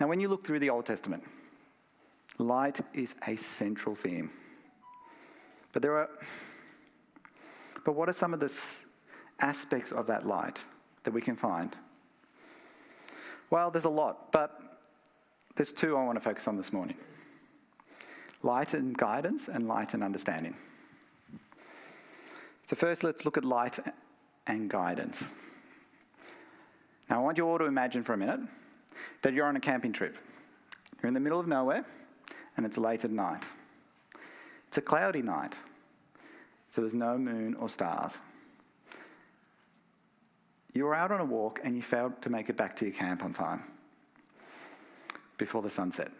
Now, 0.00 0.08
when 0.08 0.18
you 0.18 0.26
look 0.26 0.44
through 0.44 0.58
the 0.58 0.70
Old 0.70 0.86
Testament, 0.86 1.22
light 2.38 2.80
is 2.94 3.14
a 3.28 3.36
central 3.36 3.94
theme. 3.94 4.28
But 5.72 5.82
there 5.82 5.96
are 5.96 6.08
but 7.84 7.92
what 7.92 8.08
are 8.08 8.12
some 8.12 8.34
of 8.34 8.40
the 8.40 8.52
aspects 9.40 9.92
of 9.92 10.06
that 10.06 10.26
light 10.26 10.60
that 11.04 11.12
we 11.12 11.20
can 11.20 11.36
find? 11.36 11.76
Well, 13.50 13.70
there's 13.70 13.84
a 13.84 13.90
lot, 13.90 14.30
but 14.32 14.60
there's 15.56 15.72
two 15.72 15.96
I 15.96 16.04
want 16.04 16.16
to 16.16 16.24
focus 16.24 16.46
on 16.46 16.56
this 16.56 16.72
morning 16.72 16.96
light 18.42 18.72
and 18.72 18.96
guidance, 18.96 19.48
and 19.48 19.68
light 19.68 19.92
and 19.92 20.02
understanding. 20.02 20.56
So, 22.66 22.76
first, 22.76 23.04
let's 23.04 23.24
look 23.24 23.36
at 23.36 23.44
light 23.44 23.78
and 24.46 24.70
guidance. 24.70 25.22
Now, 27.10 27.20
I 27.20 27.22
want 27.22 27.36
you 27.36 27.46
all 27.46 27.58
to 27.58 27.64
imagine 27.64 28.02
for 28.04 28.14
a 28.14 28.16
minute 28.16 28.40
that 29.22 29.34
you're 29.34 29.46
on 29.46 29.56
a 29.56 29.60
camping 29.60 29.92
trip. 29.92 30.16
You're 31.02 31.08
in 31.08 31.14
the 31.14 31.20
middle 31.20 31.40
of 31.40 31.48
nowhere, 31.48 31.84
and 32.56 32.64
it's 32.64 32.78
late 32.78 33.04
at 33.04 33.10
night. 33.10 33.42
It's 34.68 34.78
a 34.78 34.82
cloudy 34.82 35.20
night, 35.20 35.54
so 36.70 36.80
there's 36.80 36.94
no 36.94 37.18
moon 37.18 37.54
or 37.54 37.68
stars. 37.68 38.16
You 40.72 40.84
were 40.84 40.94
out 40.94 41.10
on 41.10 41.20
a 41.20 41.24
walk 41.24 41.60
and 41.64 41.76
you 41.76 41.82
failed 41.82 42.22
to 42.22 42.30
make 42.30 42.48
it 42.48 42.56
back 42.56 42.76
to 42.76 42.84
your 42.84 42.94
camp 42.94 43.24
on 43.24 43.34
time 43.34 43.64
before 45.36 45.62
the 45.62 45.70
sunset. 45.70 46.12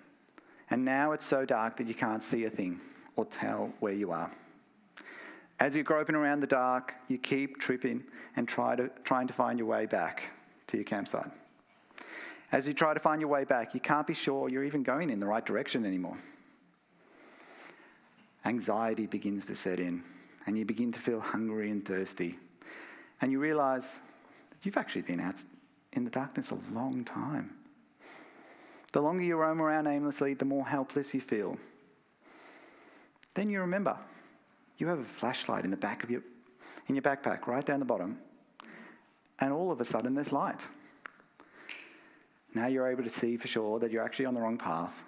And 0.70 0.84
now 0.84 1.12
it's 1.12 1.26
so 1.26 1.44
dark 1.44 1.76
that 1.76 1.86
you 1.86 1.94
can't 1.94 2.22
see 2.22 2.44
a 2.44 2.50
thing 2.50 2.80
or 3.16 3.24
tell 3.24 3.72
where 3.80 3.92
you 3.92 4.10
are. 4.10 4.30
As 5.60 5.74
you're 5.74 5.84
groping 5.84 6.14
around 6.14 6.40
the 6.40 6.46
dark, 6.46 6.94
you 7.08 7.18
keep 7.18 7.60
tripping 7.60 8.02
and 8.36 8.48
try 8.48 8.74
to, 8.76 8.90
trying 9.04 9.26
to 9.28 9.34
find 9.34 9.58
your 9.58 9.68
way 9.68 9.86
back 9.86 10.22
to 10.68 10.76
your 10.76 10.84
campsite. 10.84 11.30
As 12.50 12.66
you 12.66 12.74
try 12.74 12.94
to 12.94 13.00
find 13.00 13.20
your 13.20 13.30
way 13.30 13.44
back, 13.44 13.74
you 13.74 13.80
can't 13.80 14.06
be 14.06 14.14
sure 14.14 14.48
you're 14.48 14.64
even 14.64 14.82
going 14.82 15.10
in 15.10 15.20
the 15.20 15.26
right 15.26 15.44
direction 15.44 15.84
anymore. 15.84 16.16
Anxiety 18.44 19.06
begins 19.06 19.44
to 19.46 19.54
set 19.54 19.78
in, 19.78 20.02
and 20.46 20.58
you 20.58 20.64
begin 20.64 20.92
to 20.92 21.00
feel 21.00 21.20
hungry 21.20 21.70
and 21.70 21.86
thirsty. 21.86 22.38
And 23.20 23.30
you 23.30 23.38
realize 23.38 23.82
that 23.82 24.64
you've 24.64 24.76
actually 24.76 25.02
been 25.02 25.20
out 25.20 25.36
in 25.92 26.04
the 26.04 26.10
darkness 26.10 26.50
a 26.50 26.58
long 26.72 27.04
time. 27.04 27.50
The 28.92 29.00
longer 29.00 29.22
you 29.22 29.36
roam 29.36 29.60
around 29.60 29.86
aimlessly, 29.86 30.34
the 30.34 30.44
more 30.44 30.66
helpless 30.66 31.14
you 31.14 31.20
feel. 31.20 31.56
Then 33.34 33.50
you 33.50 33.60
remember 33.60 33.96
you 34.78 34.88
have 34.88 34.98
a 34.98 35.04
flashlight 35.04 35.64
in 35.64 35.70
the 35.70 35.76
back 35.76 36.02
of 36.02 36.10
your 36.10 36.22
in 36.88 36.96
your 36.96 37.02
backpack, 37.02 37.46
right 37.46 37.64
down 37.64 37.78
the 37.78 37.84
bottom, 37.84 38.18
and 39.38 39.52
all 39.52 39.70
of 39.70 39.80
a 39.80 39.84
sudden 39.84 40.14
there's 40.14 40.32
light. 40.32 40.60
Now 42.52 42.66
you're 42.66 42.88
able 42.88 43.04
to 43.04 43.10
see 43.10 43.36
for 43.36 43.46
sure 43.46 43.78
that 43.78 43.92
you're 43.92 44.02
actually 44.02 44.26
on 44.26 44.34
the 44.34 44.40
wrong 44.40 44.58
path. 44.58 45.02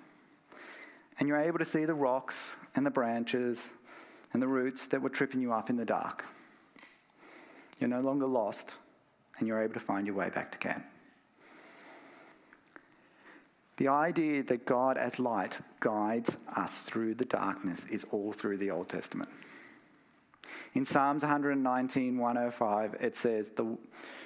And 1.19 1.29
you're 1.29 1.41
able 1.41 1.59
to 1.59 1.65
see 1.65 1.85
the 1.85 1.95
rocks 1.95 2.37
and 2.77 2.87
the 2.87 2.91
branches 2.91 3.69
and 4.33 4.43
the 4.43 4.49
roots 4.49 4.87
that 4.89 5.03
were 5.03 5.11
tripping 5.11 5.41
you 5.41 5.53
up 5.53 5.71
in 5.71 5.77
the 5.77 5.85
dark. 5.85 6.25
You're 7.79 7.91
no 7.91 8.01
longer 8.01 8.27
lost, 8.27 8.71
and 9.39 9.49
you're 9.49 9.63
able 9.63 9.75
to 9.75 9.81
find 9.81 10.07
your 10.07 10.17
way 10.17 10.31
back 10.31 10.53
to 10.53 10.59
camp. 10.59 10.85
The 13.79 13.89
idea 13.89 14.43
that 14.45 14.67
God 14.67 14.97
as 14.99 15.19
light 15.19 15.59
guides 15.81 16.37
us 16.57 16.79
through 16.79 17.15
the 17.15 17.25
darkness 17.25 17.85
is 17.91 18.05
all 18.11 18.33
through 18.33 18.59
the 18.59 18.71
Old 18.71 18.89
Testament. 18.89 19.31
In 20.75 20.87
Psalms 20.87 21.23
119, 21.23 22.17
105, 22.17 22.95
it 23.01 23.17
says, 23.17 23.51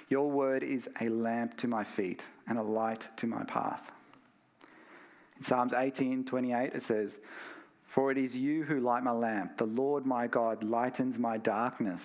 Your 0.09 0.31
word 0.31 0.63
is 0.63 0.89
a 1.01 1.09
lamp 1.09 1.57
to 1.59 1.69
my 1.69 1.85
feet 1.85 2.25
and 2.47 2.59
a 2.59 2.63
light 2.63 3.07
to 3.17 3.27
my 3.27 3.45
path. 3.45 3.91
In 5.37 5.43
Psalms 5.43 5.73
18, 5.73 6.25
28, 6.25 6.73
it 6.75 6.83
says, 6.83 7.19
For 7.97 8.13
it 8.13 8.19
is 8.19 8.37
you 8.37 8.63
who 8.63 8.81
light 8.81 9.03
my 9.03 9.13
lamp. 9.13 9.57
The 9.57 9.65
Lord 9.65 10.05
my 10.05 10.27
God 10.27 10.63
lightens 10.63 11.19
my 11.19 11.39
darkness. 11.39 12.05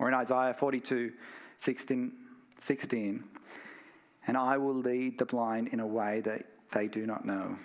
Or 0.00 0.08
in 0.08 0.14
Isaiah 0.14 0.56
42 0.58 1.12
16, 1.60 2.12
16 2.58 3.24
and 4.26 4.36
I 4.36 4.56
will 4.58 4.74
lead 4.74 5.18
the 5.18 5.24
blind 5.24 5.68
in 5.68 5.78
a 5.78 5.86
way 5.86 6.20
that 6.22 6.46
they 6.72 6.88
do 6.88 7.06
not 7.06 7.24
know. 7.24 7.56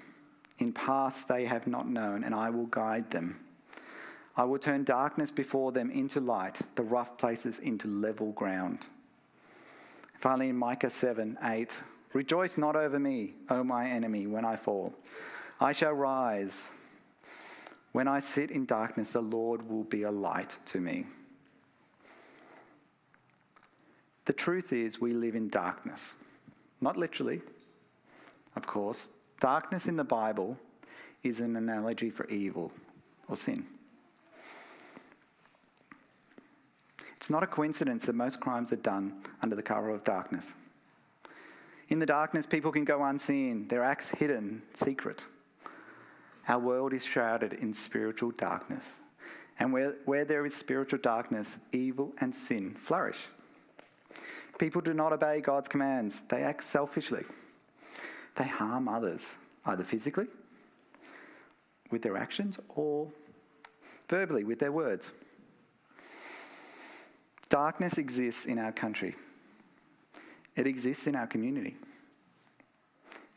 In 0.59 0.71
paths 0.71 1.23
they 1.23 1.45
have 1.45 1.65
not 1.65 1.89
known, 1.89 2.23
and 2.23 2.35
I 2.35 2.51
will 2.51 2.67
guide 2.67 3.09
them. 3.09 3.39
I 4.37 4.43
will 4.43 4.59
turn 4.59 4.83
darkness 4.83 5.31
before 5.31 5.71
them 5.71 5.89
into 5.89 6.19
light, 6.19 6.59
the 6.75 6.83
rough 6.83 7.17
places 7.17 7.57
into 7.59 7.87
level 7.87 8.31
ground. 8.31 8.85
Finally, 10.19 10.49
in 10.49 10.55
Micah 10.55 10.91
7 10.91 11.35
8, 11.43 11.71
rejoice 12.13 12.59
not 12.59 12.75
over 12.75 12.99
me, 12.99 13.33
O 13.49 13.63
my 13.63 13.89
enemy, 13.89 14.27
when 14.27 14.45
I 14.45 14.55
fall. 14.55 14.93
I 15.59 15.71
shall 15.71 15.93
rise. 15.93 16.57
When 17.91 18.07
I 18.07 18.19
sit 18.19 18.51
in 18.51 18.65
darkness, 18.65 19.09
the 19.09 19.21
Lord 19.21 19.69
will 19.69 19.83
be 19.83 20.03
a 20.03 20.11
light 20.11 20.55
to 20.67 20.79
me. 20.79 21.05
The 24.25 24.33
truth 24.33 24.73
is, 24.73 24.99
we 24.99 25.13
live 25.13 25.35
in 25.35 25.49
darkness. 25.49 26.01
Not 26.81 26.97
literally, 26.97 27.41
of 28.55 28.65
course. 28.65 28.99
Darkness 29.39 29.87
in 29.87 29.95
the 29.95 30.03
Bible 30.03 30.57
is 31.23 31.39
an 31.39 31.55
analogy 31.55 32.09
for 32.09 32.27
evil 32.29 32.71
or 33.27 33.35
sin. 33.35 33.65
It's 37.17 37.29
not 37.29 37.43
a 37.43 37.47
coincidence 37.47 38.03
that 38.05 38.15
most 38.15 38.39
crimes 38.39 38.71
are 38.73 38.77
done 38.77 39.23
under 39.41 39.55
the 39.55 39.63
cover 39.63 39.89
of 39.89 40.03
darkness. 40.03 40.45
In 41.89 41.99
the 41.99 42.05
darkness, 42.05 42.45
people 42.45 42.71
can 42.71 42.85
go 42.85 43.03
unseen, 43.03 43.67
their 43.67 43.83
acts 43.83 44.09
hidden, 44.09 44.61
secret. 44.73 45.25
Our 46.47 46.59
world 46.59 46.93
is 46.93 47.03
shrouded 47.03 47.53
in 47.53 47.73
spiritual 47.73 48.31
darkness. 48.31 48.85
And 49.59 49.71
where, 49.71 49.95
where 50.05 50.25
there 50.25 50.45
is 50.45 50.55
spiritual 50.55 50.99
darkness, 50.99 51.59
evil 51.71 52.11
and 52.19 52.35
sin 52.35 52.75
flourish. 52.75 53.17
People 54.57 54.81
do 54.81 54.93
not 54.93 55.13
obey 55.13 55.41
God's 55.41 55.67
commands, 55.67 56.23
they 56.27 56.43
act 56.43 56.63
selfishly. 56.63 57.23
They 58.35 58.47
harm 58.47 58.87
others, 58.87 59.21
either 59.65 59.83
physically, 59.83 60.25
with 61.91 62.01
their 62.01 62.17
actions, 62.17 62.57
or 62.69 63.07
verbally, 64.09 64.43
with 64.43 64.59
their 64.59 64.71
words. 64.71 65.05
Darkness 67.49 67.99
exists 67.99 68.45
in 68.45 68.57
our 68.57 68.71
country. 68.71 69.15
It 70.55 70.65
exists 70.65 71.05
in 71.05 71.15
our 71.15 71.27
community. 71.27 71.75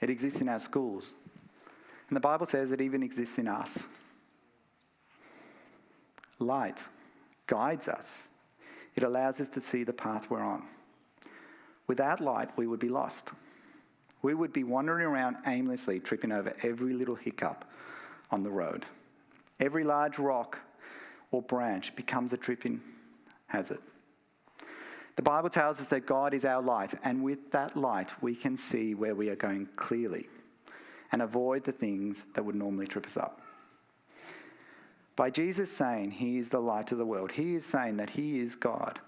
It 0.01 0.09
exists 0.11 0.41
in 0.41 0.49
our 0.49 0.59
schools. 0.59 1.11
And 2.09 2.17
the 2.17 2.21
Bible 2.21 2.47
says 2.47 2.71
it 2.71 2.81
even 2.81 3.03
exists 3.03 3.39
in 3.39 3.49
us. 3.49 3.79
Light 6.39 6.83
guides 7.47 7.89
us, 7.89 8.29
it 8.95 9.03
allows 9.03 9.41
us 9.41 9.49
to 9.49 9.61
see 9.61 9.85
the 9.85 9.93
path 9.93 10.29
we're 10.31 10.43
on. 10.43 10.63
Without 11.87 12.21
light, 12.21 12.51
we 12.57 12.67
would 12.67 12.81
be 12.81 12.89
lost. 12.89 13.31
We 14.23 14.35
would 14.35 14.53
be 14.53 14.65
wandering 14.65 15.07
around 15.07 15.37
aimlessly, 15.47 16.01
tripping 16.01 16.33
over 16.33 16.55
every 16.63 16.93
little 16.93 17.15
hiccup 17.15 17.65
on 18.31 18.43
the 18.43 18.51
road. 18.51 18.85
Every 19.61 19.85
large 19.85 20.19
rock 20.19 20.59
or 21.31 21.43
branch 21.43 21.95
becomes 21.95 22.33
a 22.33 22.37
tripping 22.37 22.81
hazard. 23.47 23.79
The 25.15 25.23
Bible 25.23 25.49
tells 25.49 25.81
us 25.81 25.87
that 25.89 26.07
God 26.07 26.35
is 26.35 26.45
our 26.45 26.61
light, 26.61 26.95
and 27.05 27.23
with 27.23 27.51
that 27.53 27.77
light, 27.77 28.11
we 28.21 28.35
can 28.35 28.57
see 28.57 28.95
where 28.95 29.15
we 29.15 29.31
are 29.31 29.37
going 29.37 29.69
clearly 29.77 30.29
and 31.13 31.23
avoid 31.23 31.65
the 31.65 31.73
things 31.73 32.19
that 32.35 32.45
would 32.45 32.55
normally 32.55 32.87
trip 32.87 33.07
us 33.07 33.17
up. 33.17 33.41
By 35.17 35.31
Jesus 35.31 35.71
saying 35.71 36.11
he 36.11 36.39
is 36.39 36.49
the 36.51 36.61
light 36.61 36.93
of 36.93 36.99
the 36.99 37.07
world, 37.07 37.33
he 37.33 37.55
is 37.55 37.65
saying 37.65 37.97
that 37.97 38.11
he 38.11 38.39
is 38.39 38.55
God. 38.55 39.01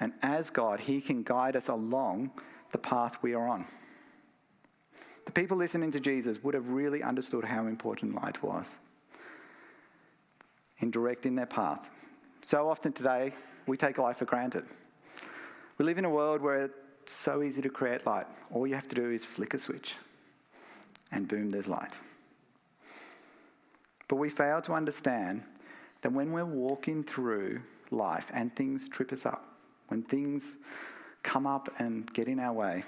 And 0.00 0.12
as 0.22 0.50
God, 0.50 0.80
he 0.80 1.00
can 1.00 1.22
guide 1.22 1.56
us 1.56 1.68
along 1.68 2.30
the 2.72 2.78
path 2.78 3.16
we 3.22 3.34
are 3.34 3.46
on. 3.48 3.64
The 5.26 5.32
people 5.32 5.56
listening 5.56 5.92
to 5.92 6.00
Jesus 6.00 6.42
would 6.42 6.54
have 6.54 6.68
really 6.68 7.02
understood 7.02 7.44
how 7.44 7.66
important 7.66 8.14
light 8.14 8.42
was 8.42 8.66
in 10.80 10.90
directing 10.90 11.34
their 11.34 11.46
path. 11.46 11.88
So 12.42 12.68
often 12.68 12.92
today, 12.92 13.34
we 13.66 13.76
take 13.76 13.98
life 13.98 14.18
for 14.18 14.24
granted. 14.24 14.64
We 15.76 15.84
live 15.84 15.98
in 15.98 16.04
a 16.04 16.10
world 16.10 16.40
where 16.40 16.62
it's 16.62 17.12
so 17.12 17.42
easy 17.42 17.60
to 17.62 17.68
create 17.68 18.06
light. 18.06 18.26
All 18.52 18.66
you 18.66 18.74
have 18.74 18.88
to 18.88 18.94
do 18.94 19.10
is 19.10 19.24
flick 19.24 19.54
a 19.54 19.58
switch 19.58 19.94
and 21.12 21.26
boom, 21.26 21.50
there's 21.50 21.68
light. 21.68 21.92
But 24.08 24.16
we 24.16 24.30
fail 24.30 24.62
to 24.62 24.72
understand 24.72 25.42
that 26.02 26.12
when 26.12 26.32
we're 26.32 26.44
walking 26.44 27.02
through 27.04 27.60
life 27.90 28.26
and 28.32 28.54
things 28.54 28.88
trip 28.88 29.12
us 29.12 29.26
up, 29.26 29.44
when 29.88 30.02
things 30.02 30.42
come 31.22 31.46
up 31.46 31.68
and 31.78 32.12
get 32.12 32.28
in 32.28 32.40
our 32.40 32.52
way, 32.52 32.84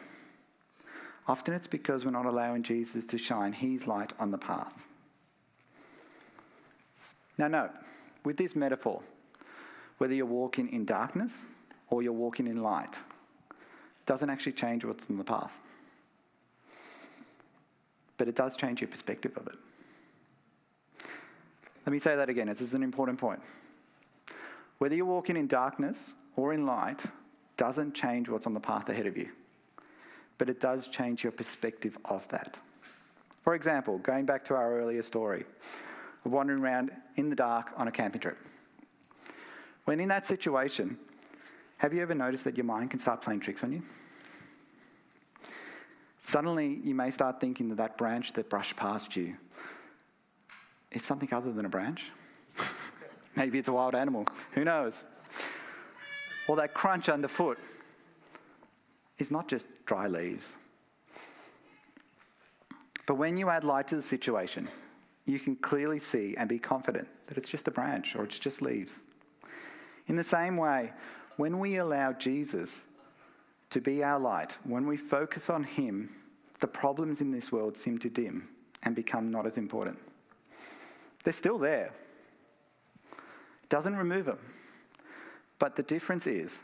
often 1.27 1.55
it's 1.55 1.67
because 1.67 2.05
we're 2.05 2.11
not 2.11 2.27
allowing 2.27 2.63
Jesus 2.63 3.05
to 3.07 3.19
shine 3.19 3.53
his 3.53 3.87
light 3.87 4.13
on 4.19 4.31
the 4.31 4.39
path. 4.39 4.75
Now, 7.39 7.49
note, 7.49 7.71
with 8.25 8.37
this 8.37 8.55
metaphor, 8.55 9.03
whether 9.99 10.15
you're 10.15 10.27
walking 10.27 10.73
in 10.73 10.85
darkness 10.85 11.33
or 11.89 12.03
you're 12.03 12.13
walking 12.13 12.47
in 12.47 12.63
light, 12.63 12.99
doesn't 14.07 14.31
actually 14.31 14.53
change 14.53 14.85
what's 14.85 15.05
on 15.09 15.19
the 15.19 15.25
path 15.25 15.53
but 18.21 18.29
it 18.29 18.37
does 18.37 18.55
change 18.55 18.83
your 18.83 18.89
perspective 18.89 19.33
of 19.39 19.47
it. 19.47 19.55
Let 21.87 21.93
me 21.95 21.99
say 21.99 22.17
that 22.17 22.29
again, 22.29 22.49
this 22.49 22.61
is 22.61 22.75
an 22.75 22.83
important 22.83 23.19
point. 23.19 23.41
Whether 24.77 24.95
you're 24.95 25.07
walking 25.07 25.39
in 25.39 25.47
darkness 25.47 25.97
or 26.37 26.53
in 26.53 26.67
light 26.67 27.03
doesn't 27.57 27.95
change 27.95 28.29
what's 28.29 28.47
on 28.47 28.53
the 28.53 28.61
path 28.61 28.91
ahead 28.91 29.07
of 29.07 29.17
you, 29.17 29.31
but 30.37 30.51
it 30.51 30.61
does 30.61 30.87
change 30.87 31.23
your 31.25 31.33
perspective 31.33 31.97
of 32.05 32.29
that. 32.29 32.59
For 33.43 33.55
example, 33.55 33.97
going 33.97 34.27
back 34.27 34.45
to 34.49 34.55
our 34.55 34.79
earlier 34.79 35.03
story 35.03 35.47
of 36.27 36.33
wandering 36.33 36.61
around 36.61 36.91
in 37.17 37.31
the 37.31 37.37
dark 37.37 37.73
on 37.79 37.89
a 37.89 37.91
camping 37.91 38.21
trip. 38.21 38.37
When 39.87 39.99
in 39.99 40.09
that 40.09 40.27
situation, 40.27 40.99
have 41.79 41.95
you 41.95 42.03
ever 42.03 42.15
noticed 42.15 42.45
that 42.45 42.59
your 42.59 42.67
mind 42.67 42.91
can 42.91 43.01
start 43.01 43.23
playing 43.23 43.41
tricks 43.41 43.65
on 43.65 43.73
you? 43.73 43.83
Suddenly, 46.21 46.81
you 46.85 46.95
may 46.95 47.11
start 47.11 47.41
thinking 47.41 47.69
that 47.71 47.77
that 47.77 47.99
branch 47.99 48.33
that 48.35 48.49
brushed 48.51 48.77
past 48.77 49.17
you 49.17 49.37
is 50.93 51.03
something 51.03 51.33
other 51.33 51.53
than 51.53 51.65
a 51.65 51.69
branch. 51.69 52.05
Maybe 53.37 53.59
it's 53.59 53.69
a 53.69 53.73
wild 53.73 53.95
animal. 53.95 54.27
Who 54.53 54.65
knows? 54.65 54.95
Or 56.47 56.57
that 56.57 56.75
crunch 56.75 57.09
underfoot 57.09 57.59
is 59.19 59.31
not 59.31 59.49
just 59.49 59.67
dry 59.87 60.09
leaves. 60.09 60.55
But 63.07 63.15
when 63.15 63.37
you 63.37 63.49
add 63.49 63.65
light 63.65 63.89
to 63.89 63.97
the 63.97 64.03
situation, 64.03 64.69
you 65.27 65.39
can 65.39 65.57
clearly 65.57 65.99
see 65.99 66.35
and 66.37 66.49
be 66.49 66.59
confident 66.59 67.09
that 67.27 67.39
it's 67.39 67.49
just 67.49 67.69
a 67.69 67.71
branch 67.71 68.15
or 68.17 68.25
it's 68.25 68.39
just 68.39 68.63
leaves. 68.63 68.95
In 70.07 70.17
the 70.17 70.25
same 70.25 70.57
way, 70.57 70.93
when 71.37 71.59
we 71.59 71.77
allow 71.77 72.13
Jesus 72.13 72.85
to 73.71 73.81
be 73.81 74.03
our 74.03 74.19
light, 74.19 74.53
when 74.65 74.87
we 74.87 74.97
focus 74.97 75.49
on 75.49 75.63
Him, 75.63 76.11
the 76.61 76.67
problems 76.67 77.21
in 77.21 77.31
this 77.31 77.51
world 77.51 77.77
seem 77.77 77.99
to 77.99 78.11
dim 78.11 78.49
and 78.83 78.95
become 78.95 79.31
not 79.31 79.47
as 79.47 79.57
important. 79.57 79.99
They're 81.25 81.33
still 81.33 81.59
there. 81.59 81.93
Doesn't 83.69 83.97
remove 83.97 84.27
them. 84.27 84.39
But 85.59 85.77
the 85.77 85.83
difference 85.83 86.27
is 86.27 86.61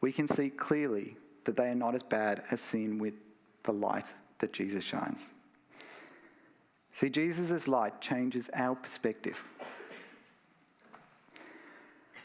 we 0.00 0.12
can 0.12 0.26
see 0.26 0.50
clearly 0.50 1.16
that 1.44 1.56
they 1.56 1.68
are 1.68 1.74
not 1.74 1.94
as 1.94 2.02
bad 2.02 2.42
as 2.50 2.60
seen 2.60 2.98
with 2.98 3.14
the 3.64 3.72
light 3.72 4.12
that 4.38 4.52
Jesus 4.52 4.82
shines. 4.82 5.20
See, 6.92 7.08
Jesus' 7.08 7.68
light 7.68 8.00
changes 8.00 8.50
our 8.54 8.74
perspective. 8.74 9.42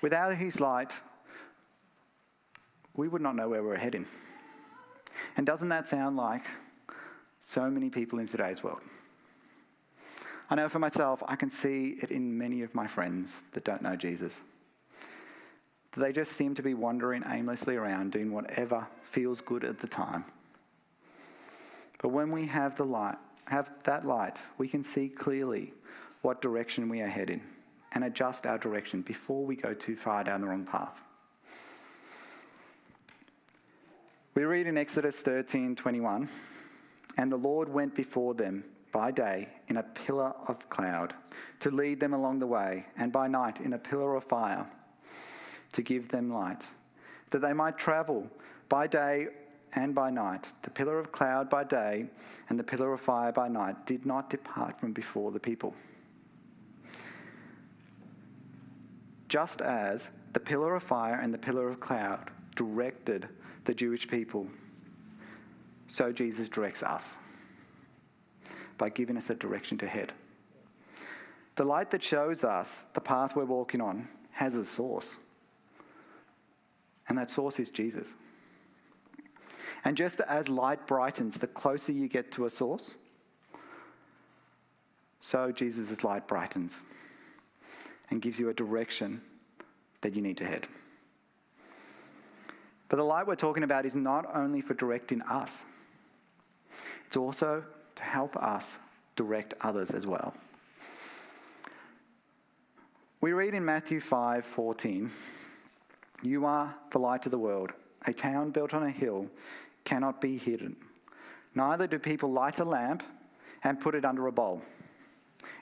Without 0.01 0.35
his 0.35 0.59
light, 0.59 0.91
we 2.95 3.07
would 3.07 3.21
not 3.21 3.35
know 3.35 3.49
where 3.49 3.63
we're 3.63 3.75
heading. 3.75 4.05
And 5.37 5.45
doesn't 5.45 5.69
that 5.69 5.87
sound 5.87 6.17
like 6.17 6.43
so 7.39 7.69
many 7.69 7.89
people 7.89 8.19
in 8.19 8.27
today's 8.27 8.63
world? 8.63 8.81
I 10.49 10.55
know 10.55 10.69
for 10.69 10.79
myself, 10.79 11.23
I 11.27 11.35
can 11.35 11.49
see 11.49 11.97
it 12.01 12.11
in 12.11 12.37
many 12.37 12.61
of 12.61 12.73
my 12.75 12.87
friends 12.87 13.33
that 13.53 13.65
don't 13.65 13.81
know 13.81 13.95
Jesus. 13.95 14.39
They 15.97 16.11
just 16.11 16.33
seem 16.33 16.53
to 16.55 16.61
be 16.61 16.73
wandering 16.73 17.23
aimlessly 17.29 17.77
around 17.77 18.11
doing 18.11 18.31
whatever 18.31 18.85
feels 19.11 19.41
good 19.41 19.63
at 19.63 19.79
the 19.79 19.87
time. 19.87 20.25
But 22.01 22.09
when 22.09 22.31
we 22.31 22.45
have 22.47 22.75
the 22.75 22.83
light, 22.83 23.17
have 23.45 23.69
that 23.85 24.05
light, 24.05 24.37
we 24.57 24.67
can 24.67 24.83
see 24.83 25.07
clearly 25.07 25.73
what 26.21 26.41
direction 26.41 26.89
we 26.89 27.01
are 27.01 27.07
heading 27.07 27.41
and 27.93 28.03
adjust 28.03 28.45
our 28.45 28.57
direction 28.57 29.01
before 29.01 29.45
we 29.45 29.55
go 29.55 29.73
too 29.73 29.95
far 29.95 30.23
down 30.23 30.41
the 30.41 30.47
wrong 30.47 30.65
path. 30.65 30.99
We 34.35 34.43
read 34.43 34.67
in 34.67 34.77
Exodus 34.77 35.15
13 35.15 35.77
21, 35.77 36.27
and 37.17 37.31
the 37.31 37.37
Lord 37.37 37.69
went 37.69 37.95
before 37.95 38.33
them 38.33 38.65
by 38.91 39.09
day 39.09 39.47
in 39.69 39.77
a 39.77 39.83
pillar 39.83 40.33
of 40.49 40.69
cloud 40.69 41.13
to 41.61 41.71
lead 41.71 42.01
them 42.01 42.13
along 42.13 42.39
the 42.39 42.47
way, 42.47 42.85
and 42.97 43.13
by 43.13 43.29
night 43.29 43.61
in 43.61 43.71
a 43.71 43.77
pillar 43.77 44.13
of 44.13 44.25
fire 44.25 44.65
to 45.71 45.81
give 45.81 46.09
them 46.09 46.29
light, 46.29 46.65
that 47.31 47.39
they 47.39 47.53
might 47.53 47.77
travel 47.77 48.29
by 48.67 48.87
day 48.87 49.27
and 49.71 49.95
by 49.95 50.09
night. 50.09 50.51
The 50.63 50.69
pillar 50.69 50.99
of 50.99 51.13
cloud 51.13 51.49
by 51.49 51.63
day 51.63 52.05
and 52.49 52.59
the 52.59 52.63
pillar 52.63 52.91
of 52.91 52.99
fire 52.99 53.31
by 53.31 53.47
night 53.47 53.85
did 53.85 54.05
not 54.05 54.29
depart 54.29 54.77
from 54.81 54.91
before 54.91 55.31
the 55.31 55.39
people. 55.39 55.73
Just 59.29 59.61
as 59.61 60.09
the 60.33 60.41
pillar 60.41 60.75
of 60.75 60.83
fire 60.83 61.21
and 61.21 61.33
the 61.33 61.37
pillar 61.37 61.69
of 61.69 61.79
cloud 61.79 62.31
directed 62.57 63.29
the 63.65 63.73
Jewish 63.73 64.07
people, 64.07 64.47
so 65.87 66.11
Jesus 66.11 66.47
directs 66.47 66.83
us 66.83 67.17
by 68.77 68.89
giving 68.89 69.17
us 69.17 69.29
a 69.29 69.35
direction 69.35 69.77
to 69.79 69.87
head. 69.87 70.13
The 71.55 71.63
light 71.63 71.91
that 71.91 72.03
shows 72.03 72.43
us 72.43 72.81
the 72.93 73.01
path 73.01 73.35
we're 73.35 73.45
walking 73.45 73.81
on 73.81 74.07
has 74.31 74.55
a 74.55 74.65
source, 74.65 75.15
and 77.07 77.17
that 77.17 77.29
source 77.29 77.59
is 77.59 77.69
Jesus. 77.69 78.07
And 79.83 79.95
just 79.95 80.19
as 80.21 80.49
light 80.49 80.87
brightens 80.87 81.37
the 81.37 81.47
closer 81.47 81.91
you 81.91 82.07
get 82.07 82.31
to 82.33 82.45
a 82.45 82.49
source, 82.49 82.95
so 85.21 85.51
Jesus' 85.51 86.03
light 86.03 86.27
brightens 86.27 86.73
and 88.09 88.21
gives 88.21 88.39
you 88.39 88.49
a 88.49 88.53
direction 88.53 89.21
that 90.01 90.15
you 90.15 90.21
need 90.21 90.37
to 90.37 90.45
head. 90.45 90.67
But 92.89 92.97
the 92.97 93.03
light 93.03 93.27
we're 93.27 93.35
talking 93.35 93.63
about 93.63 93.85
is 93.85 93.95
not 93.95 94.25
only 94.35 94.61
for 94.61 94.73
directing 94.73 95.21
us, 95.23 95.63
it's 97.07 97.17
also 97.17 97.63
to 97.95 98.03
help 98.03 98.35
us 98.37 98.77
direct 99.15 99.53
others 99.61 99.91
as 99.91 100.05
well. 100.05 100.33
We 103.21 103.33
read 103.33 103.53
in 103.53 103.65
Matthew 103.65 104.01
5 104.01 104.45
14, 104.45 105.09
You 106.21 106.45
are 106.45 106.75
the 106.91 106.99
light 106.99 107.25
of 107.25 107.31
the 107.31 107.39
world. 107.39 107.71
A 108.05 108.13
town 108.13 108.51
built 108.51 108.73
on 108.73 108.83
a 108.83 108.91
hill 108.91 109.27
cannot 109.83 110.21
be 110.21 110.37
hidden. 110.37 110.75
Neither 111.55 111.87
do 111.87 111.97
people 111.97 112.31
light 112.31 112.59
a 112.59 112.65
lamp 112.65 113.01
and 113.63 113.79
put 113.79 113.95
it 113.95 114.05
under 114.05 114.27
a 114.27 114.31
bowl. 114.31 114.61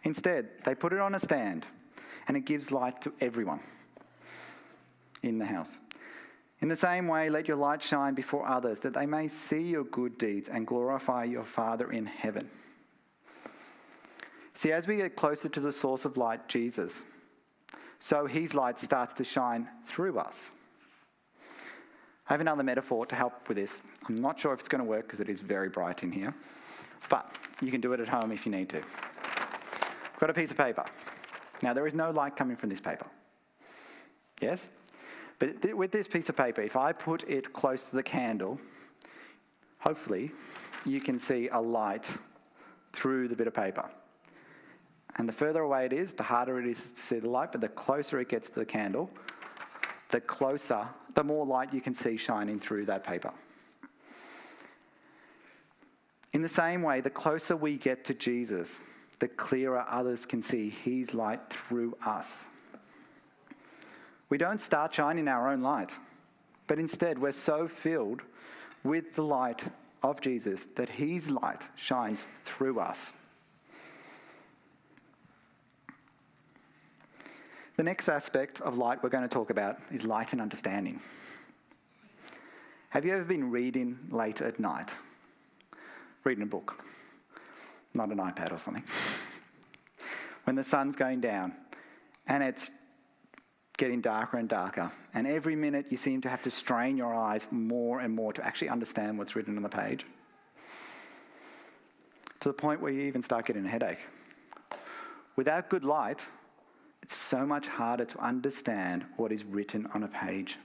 Instead, 0.04 0.50
they 0.66 0.76
put 0.76 0.92
it 0.92 1.00
on 1.00 1.16
a 1.16 1.20
stand, 1.20 1.66
and 2.28 2.36
it 2.36 2.46
gives 2.46 2.72
light 2.72 3.02
to 3.04 3.14
everyone 3.22 3.62
in 5.22 5.38
the 5.38 5.46
house. 5.46 5.78
In 6.62 6.70
the 6.70 6.76
same 6.76 7.08
way, 7.08 7.30
let 7.30 7.48
your 7.48 7.58
light 7.58 7.82
shine 7.82 8.13
before 8.13 8.48
others, 8.48 8.80
that 8.80 8.94
they 8.94 9.06
may 9.06 9.28
see 9.28 9.62
your 9.62 9.84
good 9.84 10.18
deeds 10.18 10.48
and 10.48 10.66
glorify 10.66 11.26
your 11.26 11.44
Father 11.44 11.92
in 11.92 12.06
heaven. 12.06 12.50
See, 14.54 14.72
as 14.72 14.88
we 14.88 14.98
get 14.98 15.16
closer 15.16 15.50
to 15.50 15.60
the 15.60 15.74
source 15.74 16.06
of 16.06 16.16
light, 16.16 16.48
Jesus, 16.48 16.94
so 18.00 18.26
his 18.26 18.54
light 18.54 18.80
starts 18.80 19.13
to 19.16 19.24
shine 19.24 19.68
through 19.88 20.20
us. 20.20 20.38
I 22.30 22.34
have 22.34 22.42
another 22.42 22.63
metaphor 22.63 23.06
to 23.08 23.16
help 23.16 23.48
with 23.50 23.58
this. 23.58 23.82
I'm 24.08 24.22
not 24.22 24.39
sure 24.39 24.54
if 24.54 24.60
it's 24.60 24.70
going 24.70 24.80
to 24.80 24.89
work 24.89 25.06
because 25.06 25.20
it 25.20 25.28
is 25.28 25.42
very 25.42 25.70
bright 25.70 26.04
in 26.04 26.12
here, 26.12 26.34
but 27.10 27.36
you 27.62 27.72
can 27.72 27.82
do 27.82 27.92
it 27.94 28.00
at 28.00 28.08
home 28.08 28.32
if 28.32 28.46
you 28.46 28.52
need 28.52 28.70
to. 28.70 28.78
I've 28.78 30.20
got 30.20 30.30
a 30.30 30.34
piece 30.34 30.52
of 30.52 30.58
paper. 30.58 30.86
Now, 31.62 31.74
there 31.74 31.86
is 31.88 31.94
no 31.94 32.12
light 32.12 32.38
coming 32.38 32.56
from 32.56 32.70
this 32.70 32.80
paper. 32.80 33.06
Yes? 34.39 34.70
But 35.39 35.62
th- 35.62 35.76
with 35.76 35.91
this 35.91 36.08
piece 36.08 36.30
of 36.30 36.36
paper, 36.36 36.62
if 36.62 36.76
I 36.76 36.91
put 36.93 37.24
it 37.30 37.54
close 37.54 37.84
to 37.84 37.96
the 37.96 38.04
candle, 38.04 38.60
hopefully 39.80 40.32
you 40.86 41.02
can 41.02 41.19
see 41.19 41.50
a 41.50 41.60
light 41.60 42.17
through 42.93 43.28
the 43.28 43.36
bit 43.36 43.48
of 43.48 43.54
paper. 43.54 43.89
And 45.15 45.28
the 45.28 45.34
further 45.34 45.62
away 45.62 45.86
it 45.86 45.93
is, 45.93 46.13
the 46.13 46.24
harder 46.24 46.60
it 46.60 46.67
is 46.67 46.80
to 46.80 47.02
see 47.02 47.19
the 47.19 47.30
light, 47.30 47.52
but 47.52 47.62
the 47.62 47.69
closer 47.69 48.19
it 48.19 48.30
gets 48.30 48.50
to 48.50 48.56
the 48.56 48.65
candle, 48.65 49.10
the 50.10 50.22
closer, 50.22 50.88
the 51.15 51.24
more 51.24 51.46
light 51.46 51.74
you 51.74 51.82
can 51.82 51.93
see 51.93 52.17
shining 52.17 52.60
through 52.60 52.86
that 52.86 53.04
paper. 53.04 53.32
In 56.34 56.41
the 56.41 56.50
same 56.50 56.82
way, 56.82 57.00
the 57.00 57.12
closer 57.12 57.56
we 57.56 57.78
get 57.78 58.06
to 58.06 58.15
Jesus, 58.15 58.80
the 59.19 59.28
clearer 59.28 59.86
others 59.88 60.26
can 60.26 60.41
see 60.41 60.69
His 60.69 61.13
light 61.13 61.41
through 61.50 61.96
us. 62.04 62.32
We 64.34 64.39
don't 64.39 64.60
start 64.60 64.96
shining 64.96 65.28
our 65.28 65.52
own 65.52 65.62
light, 65.62 65.91
but 66.65 66.80
instead 66.80 67.19
we're 67.19 67.34
so 67.34 67.67
filled 67.67 68.24
with 68.84 69.13
the 69.13 69.22
light 69.22 69.62
of 70.02 70.22
Jesus 70.22 70.65
that 70.74 70.89
His 70.89 71.30
light 71.30 71.62
shines 71.76 72.26
through 72.43 72.80
us. 72.80 73.12
The 77.78 77.84
next 77.84 78.10
aspect 78.10 78.60
of 78.62 78.76
light 78.76 79.04
we're 79.04 79.10
going 79.10 79.22
to 79.22 79.32
talk 79.32 79.52
about 79.52 79.78
is 79.91 80.04
light 80.04 80.34
and 80.34 80.41
understanding. 80.41 81.00
Have 82.89 83.06
you 83.06 83.13
ever 83.13 83.26
been 83.26 83.52
reading 83.52 84.00
late 84.10 84.41
at 84.41 84.60
night? 84.60 84.89
Reading 86.24 86.41
a 86.41 86.48
book, 86.48 86.84
not 87.93 88.10
an 88.10 88.17
iPad 88.17 88.52
or 88.52 88.58
something. 88.58 88.84
when 90.46 90.56
the 90.56 90.63
sun's 90.63 90.96
going 90.96 91.22
down 91.22 91.54
and 92.26 92.41
it's 92.41 92.72
getting 93.78 94.02
darker 94.02 94.38
and 94.38 94.48
darker, 94.48 94.92
and 95.14 95.26
every 95.26 95.56
minute 95.56 95.88
you 95.90 95.98
seem 95.98 96.22
to 96.22 96.30
have 96.30 96.42
to 96.44 96.52
strain 96.52 96.96
your 96.96 97.14
eyes 97.14 97.48
more 97.52 98.02
and 98.02 98.14
more 98.14 98.32
to 98.34 98.46
actually 98.46 98.70
understand 98.70 99.18
what's 99.18 99.36
written 99.36 99.58
on 99.58 99.64
the 99.64 99.70
page. 99.70 100.06
To 102.42 102.50
the 102.50 102.54
point 102.54 102.82
where 102.82 102.92
you 102.92 103.02
even 103.02 103.24
start 103.24 103.46
getting 103.46 103.66
a 103.66 103.70
headache. 103.70 104.00
Without 105.36 105.70
good 105.70 105.84
light, 105.84 106.26
it's 107.02 107.16
so 107.16 107.46
much 107.46 107.68
harder 107.68 108.06
to 108.06 108.20
understand 108.20 109.06
what 109.18 109.32
is 109.32 109.44
written 109.44 109.88
on 109.94 110.04
a 110.04 110.08
page. 110.08 110.58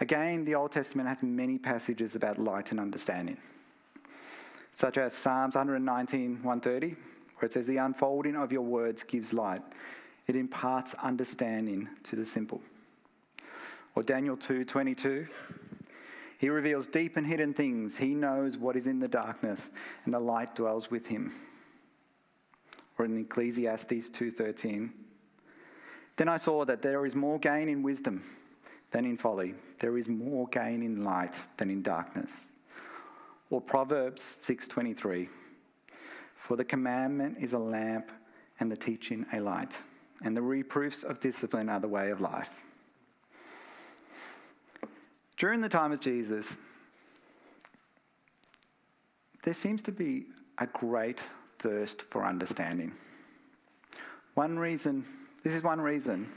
Again, 0.00 0.44
the 0.44 0.54
Old 0.54 0.70
Testament 0.70 1.08
has 1.08 1.22
many 1.22 1.58
passages 1.58 2.14
about 2.14 2.38
light 2.38 2.70
and 2.70 2.78
understanding, 2.78 3.36
such 4.74 4.96
as 4.96 5.12
Psalms 5.12 5.56
119, 5.56 6.42
130, 6.42 6.94
where 7.36 7.46
it 7.46 7.52
says, 7.52 7.66
The 7.66 7.78
unfolding 7.78 8.36
of 8.36 8.52
your 8.52 8.62
words 8.62 9.02
gives 9.02 9.32
light, 9.32 9.62
it 10.28 10.36
imparts 10.36 10.94
understanding 11.02 11.88
to 12.04 12.16
the 12.16 12.24
simple. 12.24 12.60
Or 13.94 14.02
Daniel 14.02 14.36
2, 14.36 14.64
22, 14.64 15.26
he 16.38 16.48
reveals 16.48 16.86
deep 16.86 17.16
and 17.16 17.26
hidden 17.26 17.52
things. 17.52 17.96
He 17.96 18.14
knows 18.14 18.56
what 18.56 18.76
is 18.76 18.86
in 18.86 19.00
the 19.00 19.08
darkness, 19.08 19.60
and 20.04 20.14
the 20.14 20.20
light 20.20 20.54
dwells 20.54 20.90
with 20.90 21.06
him 21.06 21.32
or 22.98 23.04
in 23.04 23.18
Ecclesiastes 23.18 24.10
2:13. 24.10 24.92
Then 26.16 26.28
I 26.28 26.36
saw 26.36 26.64
that 26.64 26.82
there 26.82 27.06
is 27.06 27.14
more 27.14 27.38
gain 27.38 27.68
in 27.68 27.82
wisdom 27.82 28.24
than 28.90 29.04
in 29.04 29.16
folly. 29.16 29.54
There 29.78 29.96
is 29.96 30.08
more 30.08 30.48
gain 30.48 30.82
in 30.82 31.04
light 31.04 31.36
than 31.56 31.70
in 31.70 31.82
darkness. 31.82 32.32
Or 33.50 33.60
Proverbs 33.60 34.22
6:23. 34.40 35.28
For 36.36 36.56
the 36.56 36.64
commandment 36.64 37.38
is 37.38 37.52
a 37.52 37.58
lamp 37.58 38.10
and 38.58 38.70
the 38.70 38.76
teaching 38.76 39.26
a 39.32 39.40
light, 39.40 39.76
and 40.22 40.36
the 40.36 40.42
reproofs 40.42 41.02
of 41.04 41.20
discipline 41.20 41.68
are 41.68 41.80
the 41.80 41.88
way 41.88 42.10
of 42.10 42.20
life. 42.20 42.50
During 45.36 45.60
the 45.60 45.68
time 45.68 45.92
of 45.92 46.00
Jesus, 46.00 46.56
there 49.44 49.54
seems 49.54 49.82
to 49.82 49.92
be 49.92 50.26
a 50.58 50.66
great 50.66 51.20
thirst 51.60 52.02
for 52.10 52.24
understanding. 52.24 52.92
One 54.34 54.58
reason, 54.58 55.04
this 55.44 55.54
is 55.54 55.62
one 55.62 55.80
reason 55.80 56.28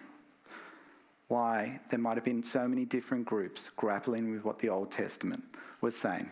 why 1.28 1.80
there 1.90 2.00
might 2.00 2.18
have 2.18 2.26
been 2.26 2.44
so 2.44 2.68
many 2.68 2.86
different 2.86 3.26
groups 3.26 3.70
grappling 3.76 4.32
with 4.32 4.44
what 4.44 4.60
the 4.60 4.70
Old 4.70 4.92
Testament 4.92 5.44
was 5.80 5.96
saying, 5.96 6.30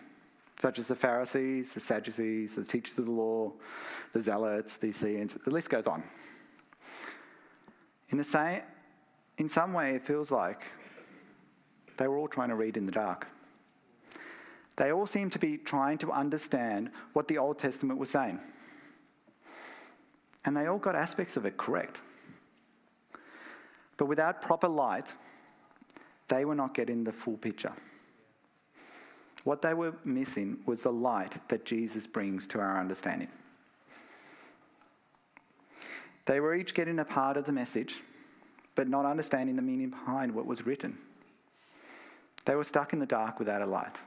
such 0.62 0.78
as 0.78 0.88
the 0.88 0.96
Pharisees, 0.96 1.72
the 1.72 1.80
Sadducees, 1.80 2.54
the 2.54 2.64
teachers 2.64 2.98
of 2.98 3.06
the 3.06 3.12
law, 3.12 3.52
the 4.14 4.22
Zealots, 4.22 4.78
the 4.78 4.88
Essenes, 4.88 5.36
the 5.46 5.52
list 5.52 5.70
goes 5.70 5.88
on. 5.88 6.04
In, 8.10 8.18
the 8.18 8.24
same, 8.24 8.62
in 9.38 9.48
some 9.48 9.74
way, 9.74 9.96
it 9.96 10.06
feels 10.06 10.32
like 10.32 10.64
they 11.98 12.08
were 12.08 12.18
all 12.18 12.28
trying 12.28 12.50
to 12.50 12.56
read 12.56 12.78
in 12.78 12.86
the 12.86 12.92
dark. 12.92 13.28
They 14.78 14.92
all 14.92 15.06
seem 15.06 15.30
to 15.32 15.40
be 15.40 15.58
trying 15.58 15.98
to 16.00 16.12
understand 16.12 16.90
what 17.14 17.28
the 17.28 17.38
Old 17.38 17.60
Testament 17.60 18.00
was 18.00 18.10
saying. 18.10 18.40
And 20.46 20.56
they 20.56 20.68
all 20.68 20.78
got 20.78 20.96
aspects 20.96 21.36
of 21.36 21.46
it 21.46 21.58
correct. 21.58 21.98
But 23.98 24.06
without 24.06 24.42
proper 24.42 24.70
light, 24.70 25.14
they 26.30 26.46
were 26.46 26.56
not 26.56 26.74
getting 26.74 27.04
the 27.04 27.12
full 27.12 27.36
picture. 27.36 27.74
What 29.44 29.62
they 29.62 29.74
were 29.74 29.94
missing 30.06 30.60
was 30.66 30.82
the 30.82 30.92
light 30.92 31.38
that 31.50 31.66
Jesus 31.66 32.08
brings 32.08 32.48
to 32.48 32.60
our 32.60 32.80
understanding. 32.80 33.28
They 36.30 36.40
were 36.40 36.54
each 36.54 36.76
getting 36.76 37.00
a 37.00 37.06
part 37.06 37.38
of 37.38 37.46
the 37.46 37.52
message, 37.52 37.96
but 38.76 38.88
not 38.88 39.04
understanding 39.04 39.56
the 39.56 39.64
meaning 39.64 39.90
behind 39.90 40.32
what 40.32 40.46
was 40.46 40.64
written. 40.64 40.96
They 42.46 42.54
were 42.54 42.64
stuck 42.64 42.94
in 42.94 43.00
the 43.00 43.08
dark 43.08 43.40
without 43.40 43.64
a 43.64 43.66
light. 43.66 43.98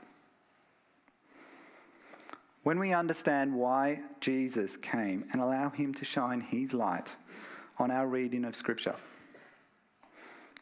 When 2.63 2.79
we 2.79 2.93
understand 2.93 3.53
why 3.53 3.99
Jesus 4.21 4.77
came 4.77 5.25
and 5.33 5.41
allow 5.41 5.69
Him 5.69 5.93
to 5.95 6.05
shine 6.05 6.39
His 6.39 6.71
light 6.71 7.09
on 7.77 7.91
our 7.91 8.07
reading 8.07 8.45
of 8.45 8.55
Scripture, 8.55 8.95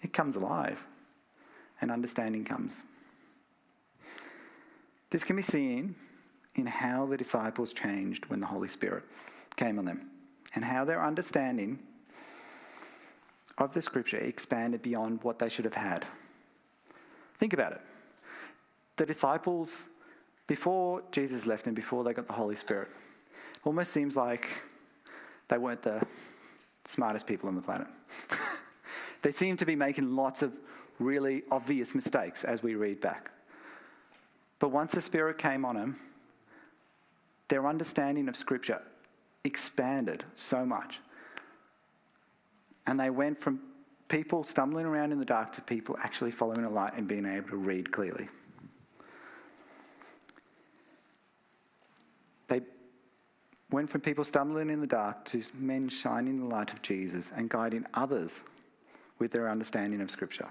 it 0.02 0.13
comes 0.13 0.36
alive 0.36 0.84
and 1.80 1.91
understanding 1.91 2.43
comes. 2.43 2.74
This 5.12 5.24
can 5.24 5.36
be 5.36 5.43
seen 5.43 5.93
in 6.56 6.65
how 6.65 7.06
the 7.06 7.17
disciples 7.17 7.71
changed 7.71 8.26
when 8.30 8.39
the 8.39 8.47
Holy 8.47 8.67
Spirit 8.67 9.04
came 9.58 9.78
on 9.78 9.86
them 9.86 10.11
and 10.55 10.63
how 10.65 10.85
their 10.85 11.03
understanding 11.03 11.79
of 13.57 13.73
the 13.73 13.81
Scripture 13.81 14.17
expanded 14.17 14.81
beyond 14.81 15.23
what 15.23 15.39
they 15.39 15.49
should 15.49 15.65
have 15.65 15.73
had. 15.73 16.05
Think 17.37 17.53
about 17.53 17.73
it. 17.73 17.81
The 18.97 19.05
disciples, 19.05 19.71
before 20.47 21.01
Jesus 21.11 21.45
left 21.45 21.67
and 21.67 21.75
before 21.75 22.03
they 22.03 22.13
got 22.13 22.27
the 22.27 22.33
Holy 22.33 22.55
Spirit, 22.55 22.89
almost 23.63 23.93
seems 23.93 24.15
like 24.15 24.47
they 25.47 25.57
weren't 25.57 25.83
the 25.83 26.01
smartest 26.85 27.27
people 27.27 27.47
on 27.49 27.55
the 27.55 27.61
planet. 27.61 27.87
they 29.21 29.31
seem 29.31 29.57
to 29.57 29.65
be 29.65 29.75
making 29.75 30.15
lots 30.15 30.41
of 30.41 30.53
really 30.99 31.43
obvious 31.51 31.95
mistakes 31.95 32.43
as 32.43 32.63
we 32.63 32.75
read 32.75 33.01
back. 33.01 33.31
But 34.59 34.69
once 34.69 34.91
the 34.91 35.01
Spirit 35.01 35.37
came 35.37 35.65
on 35.65 35.75
them, 35.75 35.99
their 37.47 37.67
understanding 37.67 38.29
of 38.29 38.35
Scripture 38.35 38.81
expanded 39.43 40.23
so 40.36 40.65
much. 40.65 40.99
And 42.88 42.99
they 42.99 43.10
went 43.10 43.41
from 43.41 43.62
people 44.08 44.43
stumbling 44.43 44.86
around 44.86 45.12
in 45.12 45.19
the 45.19 45.25
dark 45.25 45.54
to 45.54 45.62
people 45.62 45.95
actually 46.01 46.32
following 46.32 46.65
a 46.65 46.69
light 46.69 46.93
and 46.95 47.08
being 47.08 47.25
able 47.25 47.49
to 47.49 47.56
read 47.56 47.91
clearly. 47.91 48.27
They 52.47 52.62
went 53.71 53.89
from 53.89 54.01
people 54.01 54.23
stumbling 54.23 54.69
in 54.69 54.82
the 54.82 54.88
dark 54.88 55.23
to 55.25 55.41
men 55.54 55.88
shining 55.88 56.39
the 56.39 56.54
light 56.54 56.73
of 56.73 56.82
Jesus 56.82 57.32
and 57.36 57.49
guiding 57.49 57.86
others 57.93 58.41
with 59.19 59.32
their 59.32 59.49
understanding 59.49 60.01
of 60.01 60.12
Scripture. 60.12 60.49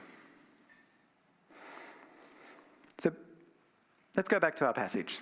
So 3.00 3.12
let's 4.16 4.28
go 4.28 4.40
back 4.40 4.56
to 4.58 4.64
our 4.64 4.72
passage 4.72 5.18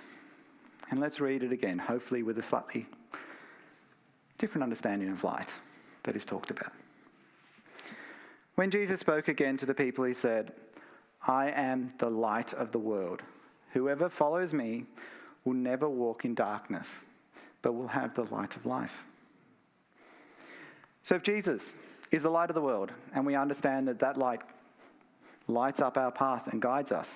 and 0.91 1.01
let's 1.01 1.19
read 1.19 1.43
it 1.43 1.51
again, 1.51 1.79
hopefully 1.79 2.23
with 2.23 2.39
a 2.39 2.43
slightly 2.43 2.87
different 4.39 4.63
understanding 4.63 5.11
of 5.11 5.25
light 5.25 5.49
that 6.05 6.17
is 6.17 6.25
talked 6.25 6.51
about. 6.51 6.73
When 8.55 8.71
Jesus 8.71 9.01
spoke 9.01 9.29
again 9.29 9.57
to 9.59 9.67
the 9.67 9.75
people, 9.75 10.05
he 10.05 10.15
said, 10.15 10.53
I 11.27 11.51
am 11.51 11.93
the 11.99 12.11
light 12.11 12.55
of 12.55 12.73
the 12.73 12.79
world. 12.79 13.23
Whoever 13.73 14.09
follows 14.09 14.53
me 14.53 14.85
will 15.45 15.55
never 15.55 15.89
walk 15.89 16.25
in 16.25 16.35
darkness, 16.35 16.89
but 17.63 17.73
will 17.73 17.89
have 17.89 18.15
the 18.15 18.25
light 18.25 18.57
of 18.57 18.67
life. 18.67 19.05
So 21.03 21.15
if 21.15 21.23
Jesus 21.23 21.73
is 22.11 22.23
the 22.23 22.31
light 22.31 22.51
of 22.51 22.55
the 22.55 22.63
world, 22.63 22.93
and 23.15 23.25
we 23.25 23.35
understand 23.35 23.89
that 23.89 23.99
that 24.01 24.17
light 24.17 24.41
lights 25.47 25.81
up 25.81 25.97
our 25.97 26.11
path 26.11 26.49
and 26.49 26.61
guides 26.61 26.93
us, 26.93 27.09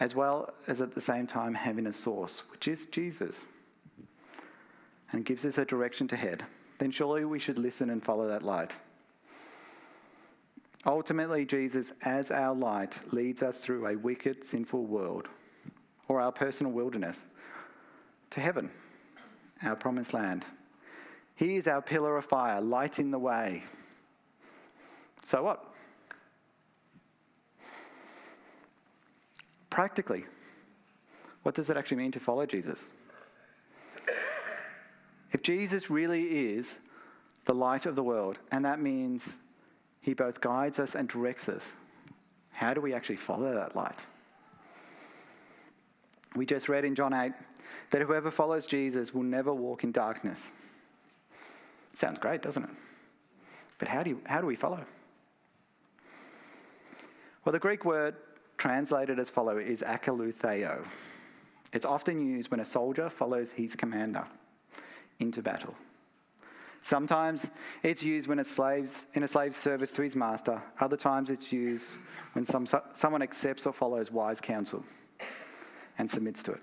as 0.00 0.14
well 0.14 0.52
as 0.66 0.80
at 0.80 0.94
the 0.94 1.00
same 1.00 1.26
time 1.26 1.54
having 1.54 1.86
a 1.86 1.92
source, 1.92 2.42
which 2.50 2.68
is 2.68 2.86
Jesus, 2.86 3.34
and 5.12 5.24
gives 5.24 5.44
us 5.44 5.58
a 5.58 5.64
direction 5.64 6.08
to 6.08 6.16
head, 6.16 6.44
then 6.78 6.90
surely 6.90 7.24
we 7.24 7.38
should 7.38 7.58
listen 7.58 7.90
and 7.90 8.04
follow 8.04 8.28
that 8.28 8.42
light. 8.42 8.72
Ultimately, 10.86 11.44
Jesus, 11.44 11.92
as 12.02 12.30
our 12.30 12.54
light, 12.54 12.98
leads 13.12 13.42
us 13.42 13.58
through 13.58 13.86
a 13.86 13.96
wicked, 13.96 14.44
sinful 14.44 14.84
world, 14.84 15.28
or 16.06 16.20
our 16.20 16.32
personal 16.32 16.72
wilderness, 16.72 17.16
to 18.30 18.40
heaven, 18.40 18.70
our 19.62 19.76
promised 19.76 20.14
land. 20.14 20.44
He 21.34 21.56
is 21.56 21.66
our 21.66 21.82
pillar 21.82 22.16
of 22.16 22.24
fire, 22.24 22.60
lighting 22.60 23.10
the 23.10 23.18
way. 23.18 23.64
So 25.28 25.42
what? 25.42 25.64
Practically, 29.70 30.24
what 31.42 31.54
does 31.54 31.70
it 31.70 31.76
actually 31.76 31.98
mean 31.98 32.12
to 32.12 32.20
follow 32.20 32.46
Jesus? 32.46 32.78
If 35.32 35.42
Jesus 35.42 35.90
really 35.90 36.24
is 36.54 36.78
the 37.44 37.54
light 37.54 37.86
of 37.86 37.96
the 37.96 38.02
world, 38.02 38.38
and 38.50 38.64
that 38.64 38.80
means 38.80 39.28
he 40.00 40.14
both 40.14 40.40
guides 40.40 40.78
us 40.78 40.94
and 40.94 41.08
directs 41.08 41.48
us, 41.48 41.64
how 42.50 42.74
do 42.74 42.80
we 42.80 42.94
actually 42.94 43.16
follow 43.16 43.54
that 43.54 43.76
light? 43.76 44.00
We 46.34 46.46
just 46.46 46.68
read 46.68 46.84
in 46.84 46.94
John 46.94 47.12
8 47.12 47.32
that 47.90 48.02
whoever 48.02 48.30
follows 48.30 48.66
Jesus 48.66 49.14
will 49.14 49.22
never 49.22 49.52
walk 49.52 49.84
in 49.84 49.92
darkness. 49.92 50.48
Sounds 51.94 52.18
great, 52.18 52.42
doesn't 52.42 52.64
it? 52.64 52.70
But 53.78 53.88
how 53.88 54.02
do, 54.02 54.10
you, 54.10 54.20
how 54.24 54.40
do 54.40 54.46
we 54.46 54.56
follow? 54.56 54.84
Well, 57.44 57.52
the 57.52 57.58
Greek 57.58 57.84
word 57.84 58.16
translated 58.56 59.18
as 59.18 59.30
follow 59.30 59.58
is 59.58 59.82
akalutheo. 59.82 60.84
It's 61.72 61.86
often 61.86 62.20
used 62.20 62.50
when 62.50 62.60
a 62.60 62.64
soldier 62.64 63.08
follows 63.08 63.50
his 63.50 63.74
commander 63.74 64.24
into 65.20 65.42
battle. 65.42 65.74
Sometimes 66.82 67.42
it's 67.82 68.02
used 68.02 68.28
when 68.28 68.38
a 68.38 68.44
slave's 68.44 69.06
in 69.14 69.22
a 69.22 69.28
slave's 69.28 69.56
service 69.56 69.90
to 69.92 70.02
his 70.02 70.14
master. 70.14 70.62
Other 70.80 70.96
times 70.96 71.28
it's 71.28 71.52
used 71.52 71.84
when 72.32 72.46
some, 72.46 72.66
someone 72.94 73.20
accepts 73.22 73.66
or 73.66 73.72
follows 73.72 74.10
wise 74.10 74.40
counsel 74.40 74.84
and 75.98 76.10
submits 76.10 76.42
to 76.44 76.52
it. 76.52 76.60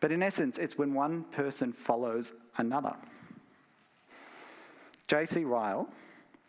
But 0.00 0.12
in 0.12 0.22
essence, 0.22 0.58
it's 0.58 0.76
when 0.76 0.94
one 0.94 1.24
person 1.24 1.72
follows 1.72 2.32
another. 2.58 2.94
J.C. 5.08 5.44
Ryle, 5.44 5.88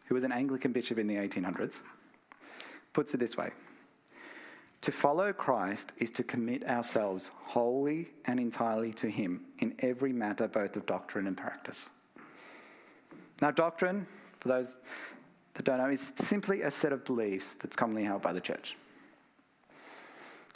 who 0.08 0.16
was 0.16 0.24
an 0.24 0.32
Anglican 0.32 0.72
bishop 0.72 0.98
in 0.98 1.08
the 1.08 1.16
1800s, 1.16 1.76
puts 2.94 3.14
it 3.14 3.20
this 3.20 3.38
way 3.38 3.52
To 4.84 4.92
follow 4.92 5.32
Christ 5.32 5.94
is 5.98 6.12
to 6.12 6.24
commit 6.24 6.68
ourselves 6.68 7.32
wholly 7.36 8.10
and 8.26 8.38
entirely 8.38 8.92
to 8.94 9.10
Him 9.10 9.46
in 9.60 9.74
every 9.80 10.12
matter, 10.12 10.46
both 10.46 10.76
of 10.76 10.86
doctrine 10.86 11.26
and 11.26 11.38
practice. 11.38 11.80
Now, 13.42 13.52
doctrine, 13.52 14.06
for 14.42 14.50
those 14.50 14.68
that 15.54 15.64
don't 15.64 15.78
know, 15.78 15.90
is 15.90 16.12
simply 16.16 16.64
a 16.64 16.72
set 16.72 16.92
of 16.92 17.06
beliefs 17.06 17.56
that's 17.62 17.78
commonly 17.78 18.04
held 18.04 18.22
by 18.22 18.34
the 18.34 18.42
church. 18.42 18.76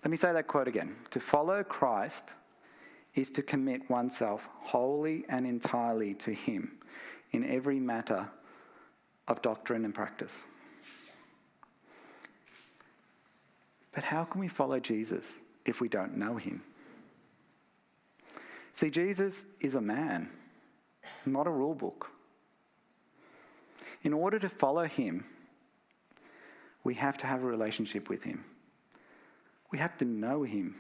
Let 0.04 0.12
me 0.12 0.18
say 0.18 0.34
that 0.34 0.48
quote 0.48 0.68
again. 0.68 0.98
To 1.12 1.22
follow 1.22 1.64
Christ 1.64 2.26
is 3.16 3.32
to 3.32 3.42
commit 3.42 3.90
oneself 3.90 4.46
wholly 4.60 5.24
and 5.30 5.48
entirely 5.48 6.14
to 6.16 6.34
Him 6.34 6.78
in 7.32 7.50
every 7.50 7.80
matter 7.80 8.28
of 9.30 9.42
doctrine 9.42 9.86
and 9.86 9.96
practice. 9.96 10.44
But 13.98 14.04
how 14.04 14.26
can 14.26 14.40
we 14.40 14.48
follow 14.48 14.80
Jesus 14.80 15.26
if 15.66 15.82
we 15.82 15.90
don't 15.90 16.18
know 16.18 16.38
Him? 16.38 16.62
See, 18.74 18.92
Jesus 18.92 19.44
is 19.60 19.74
a 19.74 19.82
man, 19.82 20.30
not 21.26 21.48
a 21.48 21.50
rule 21.50 21.74
book. 21.74 22.12
In 24.04 24.14
order 24.14 24.38
to 24.38 24.50
follow 24.50 24.84
him, 24.84 25.26
we 26.84 26.94
have 26.94 27.18
to 27.18 27.26
have 27.26 27.42
a 27.42 27.48
relationship 27.48 28.08
with 28.08 28.22
him. 28.22 28.46
We 29.72 29.80
have 29.80 29.98
to 29.98 30.06
know 30.06 30.44
him. 30.44 30.76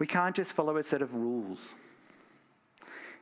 We 0.00 0.08
can't 0.08 0.34
just 0.34 0.52
follow 0.52 0.78
a 0.78 0.82
set 0.82 1.00
of 1.00 1.14
rules. 1.14 1.60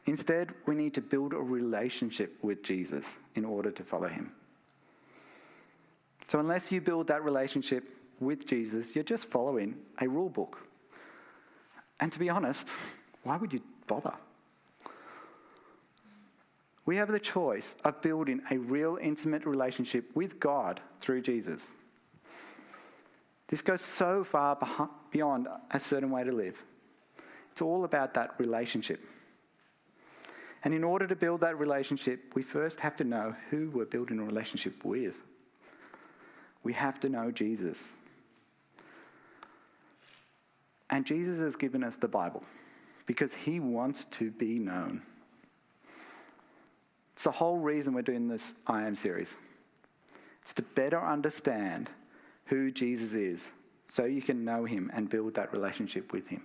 Instead, 0.06 0.54
we 0.64 0.74
need 0.74 0.94
to 0.94 1.02
build 1.02 1.34
a 1.34 1.42
relationship 1.42 2.38
with 2.40 2.62
Jesus 2.62 3.04
in 3.34 3.44
order 3.44 3.70
to 3.70 3.84
follow 3.84 4.08
him. 4.08 4.32
So, 6.30 6.38
unless 6.38 6.70
you 6.70 6.80
build 6.80 7.08
that 7.08 7.24
relationship 7.24 7.82
with 8.20 8.46
Jesus, 8.46 8.94
you're 8.94 9.02
just 9.02 9.26
following 9.26 9.74
a 10.00 10.06
rule 10.06 10.28
book. 10.28 10.64
And 11.98 12.12
to 12.12 12.20
be 12.20 12.28
honest, 12.28 12.68
why 13.24 13.36
would 13.36 13.52
you 13.52 13.60
bother? 13.88 14.14
We 16.86 16.94
have 16.96 17.10
the 17.10 17.18
choice 17.18 17.74
of 17.84 18.00
building 18.00 18.42
a 18.52 18.58
real 18.58 18.96
intimate 19.02 19.44
relationship 19.44 20.08
with 20.14 20.38
God 20.38 20.80
through 21.00 21.22
Jesus. 21.22 21.62
This 23.48 23.60
goes 23.60 23.80
so 23.80 24.22
far 24.22 24.56
beyond 25.10 25.48
a 25.72 25.80
certain 25.80 26.10
way 26.10 26.22
to 26.22 26.30
live. 26.30 26.56
It's 27.50 27.60
all 27.60 27.82
about 27.82 28.14
that 28.14 28.38
relationship. 28.38 29.00
And 30.62 30.74
in 30.74 30.84
order 30.84 31.08
to 31.08 31.16
build 31.16 31.40
that 31.40 31.58
relationship, 31.58 32.20
we 32.36 32.44
first 32.44 32.78
have 32.78 32.96
to 32.98 33.04
know 33.04 33.34
who 33.50 33.70
we're 33.70 33.84
building 33.84 34.20
a 34.20 34.24
relationship 34.24 34.84
with. 34.84 35.16
We 36.62 36.72
have 36.74 37.00
to 37.00 37.08
know 37.08 37.30
Jesus. 37.30 37.78
And 40.90 41.06
Jesus 41.06 41.38
has 41.38 41.56
given 41.56 41.84
us 41.84 41.96
the 41.96 42.08
Bible 42.08 42.42
because 43.06 43.32
he 43.32 43.60
wants 43.60 44.06
to 44.12 44.30
be 44.30 44.58
known. 44.58 45.02
It's 47.14 47.24
the 47.24 47.30
whole 47.30 47.58
reason 47.58 47.92
we're 47.92 48.02
doing 48.02 48.28
this 48.28 48.54
I 48.66 48.82
Am 48.86 48.96
series. 48.96 49.28
It's 50.42 50.54
to 50.54 50.62
better 50.62 51.00
understand 51.00 51.90
who 52.46 52.70
Jesus 52.70 53.14
is 53.14 53.40
so 53.84 54.04
you 54.04 54.22
can 54.22 54.44
know 54.44 54.64
him 54.64 54.90
and 54.94 55.08
build 55.08 55.34
that 55.34 55.52
relationship 55.52 56.12
with 56.12 56.26
him. 56.28 56.42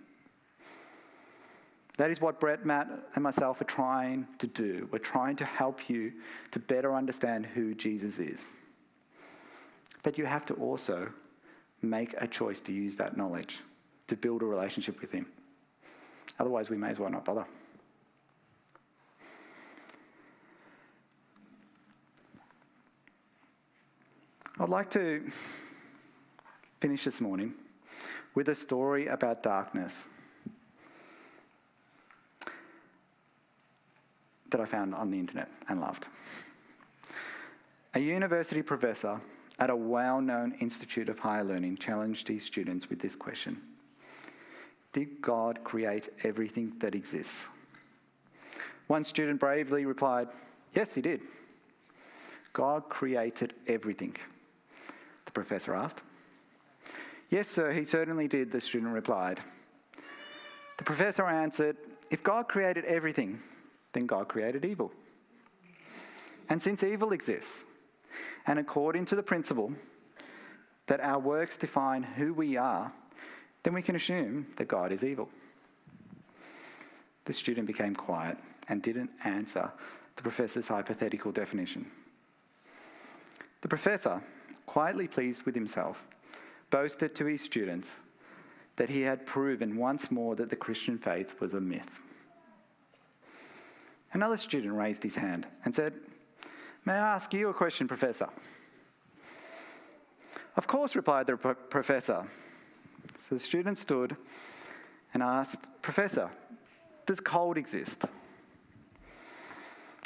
That 1.97 2.11
is 2.11 2.19
what 2.19 2.39
Brett, 2.39 2.65
Matt, 2.65 2.89
and 3.15 3.23
myself 3.23 3.61
are 3.61 3.65
trying 3.65 4.27
to 4.39 4.47
do. 4.47 4.89
We're 4.91 4.99
trying 4.99 5.37
to 5.37 5.45
help 5.45 5.89
you 5.89 6.11
to 6.51 6.59
better 6.59 6.93
understand 6.93 7.45
who 7.45 7.73
Jesus 7.73 8.19
is. 8.19 8.39
But 10.05 10.19
you 10.19 10.25
have 10.27 10.45
to 10.45 10.53
also 10.53 11.09
make 11.81 12.13
a 12.19 12.27
choice 12.27 12.61
to 12.61 12.71
use 12.71 12.95
that 12.97 13.17
knowledge 13.17 13.57
to 14.07 14.15
build 14.15 14.43
a 14.43 14.45
relationship 14.45 15.01
with 15.01 15.11
Him. 15.11 15.25
Otherwise, 16.39 16.69
we 16.69 16.77
may 16.77 16.91
as 16.91 16.99
well 16.99 17.09
not 17.09 17.25
bother. 17.25 17.43
I'd 24.59 24.69
like 24.69 24.91
to 24.91 25.27
finish 26.81 27.03
this 27.03 27.19
morning 27.19 27.55
with 28.35 28.49
a 28.49 28.55
story 28.55 29.07
about 29.07 29.41
darkness 29.41 30.05
that 34.51 34.61
I 34.61 34.65
found 34.65 34.93
on 34.93 35.09
the 35.09 35.17
internet 35.17 35.49
and 35.67 35.81
loved. 35.81 36.05
A 37.95 37.99
university 37.99 38.61
professor 38.61 39.19
at 39.59 39.69
a 39.69 39.75
well 39.75 40.21
known 40.21 40.53
institute 40.59 41.09
of 41.09 41.19
higher 41.19 41.43
learning 41.43 41.77
challenged 41.77 42.27
his 42.27 42.43
students 42.43 42.89
with 42.89 42.99
this 42.99 43.15
question 43.15 43.61
Did 44.93 45.21
God 45.21 45.63
create 45.63 46.09
everything 46.23 46.73
that 46.79 46.95
exists? 46.95 47.47
One 48.87 49.03
student 49.03 49.39
bravely 49.39 49.85
replied, 49.85 50.27
Yes, 50.73 50.93
he 50.93 51.01
did. 51.01 51.21
God 52.53 52.87
created 52.89 53.53
everything. 53.67 54.15
The 55.25 55.31
professor 55.31 55.73
asked. 55.73 56.01
Yes, 57.29 57.49
sir, 57.49 57.71
he 57.71 57.83
certainly 57.83 58.27
did, 58.27 58.51
the 58.51 58.61
student 58.61 58.93
replied. 58.93 59.41
The 60.77 60.83
professor 60.83 61.25
answered, 61.25 61.77
If 62.11 62.23
God 62.23 62.47
created 62.47 62.85
everything, 62.85 63.39
then 63.93 64.05
God 64.05 64.27
created 64.27 64.63
evil. 64.63 64.91
And 66.49 66.61
since 66.61 66.83
evil 66.83 67.13
exists, 67.13 67.63
and 68.47 68.59
according 68.59 69.05
to 69.05 69.15
the 69.15 69.23
principle 69.23 69.71
that 70.87 70.99
our 70.99 71.19
works 71.19 71.57
define 71.57 72.03
who 72.03 72.33
we 72.33 72.57
are, 72.57 72.91
then 73.63 73.73
we 73.73 73.81
can 73.81 73.95
assume 73.95 74.45
that 74.57 74.67
God 74.67 74.91
is 74.91 75.03
evil. 75.03 75.29
The 77.25 77.33
student 77.33 77.65
became 77.65 77.95
quiet 77.95 78.37
and 78.69 78.81
didn't 78.81 79.09
answer 79.23 79.71
the 80.15 80.21
professor's 80.21 80.67
hypothetical 80.67 81.31
definition. 81.31 81.89
The 83.61 83.67
professor, 83.67 84.21
quietly 84.67 85.07
pleased 85.07 85.43
with 85.43 85.55
himself, 85.55 85.97
boasted 86.69 87.15
to 87.15 87.25
his 87.25 87.41
students 87.41 87.87
that 88.75 88.89
he 88.89 89.01
had 89.01 89.25
proven 89.25 89.77
once 89.77 90.11
more 90.11 90.35
that 90.35 90.49
the 90.49 90.55
Christian 90.55 90.97
faith 90.97 91.39
was 91.39 91.53
a 91.53 91.59
myth. 91.61 91.89
Another 94.13 94.37
student 94.37 94.73
raised 94.73 95.01
his 95.01 95.15
hand 95.15 95.47
and 95.65 95.73
said, 95.73 95.93
May 96.85 96.93
I 96.93 97.15
ask 97.15 97.33
you 97.33 97.49
a 97.49 97.53
question, 97.53 97.87
Professor? 97.87 98.27
Of 100.55 100.67
course, 100.67 100.95
replied 100.95 101.25
the 101.25 101.35
pro- 101.35 101.55
professor. 101.55 102.23
So 103.27 103.35
the 103.35 103.39
student 103.39 103.79
stood 103.79 104.15
and 105.15 105.23
asked, 105.23 105.67
Professor, 105.81 106.29
does 107.07 107.19
cold 107.19 107.57
exist? 107.57 108.03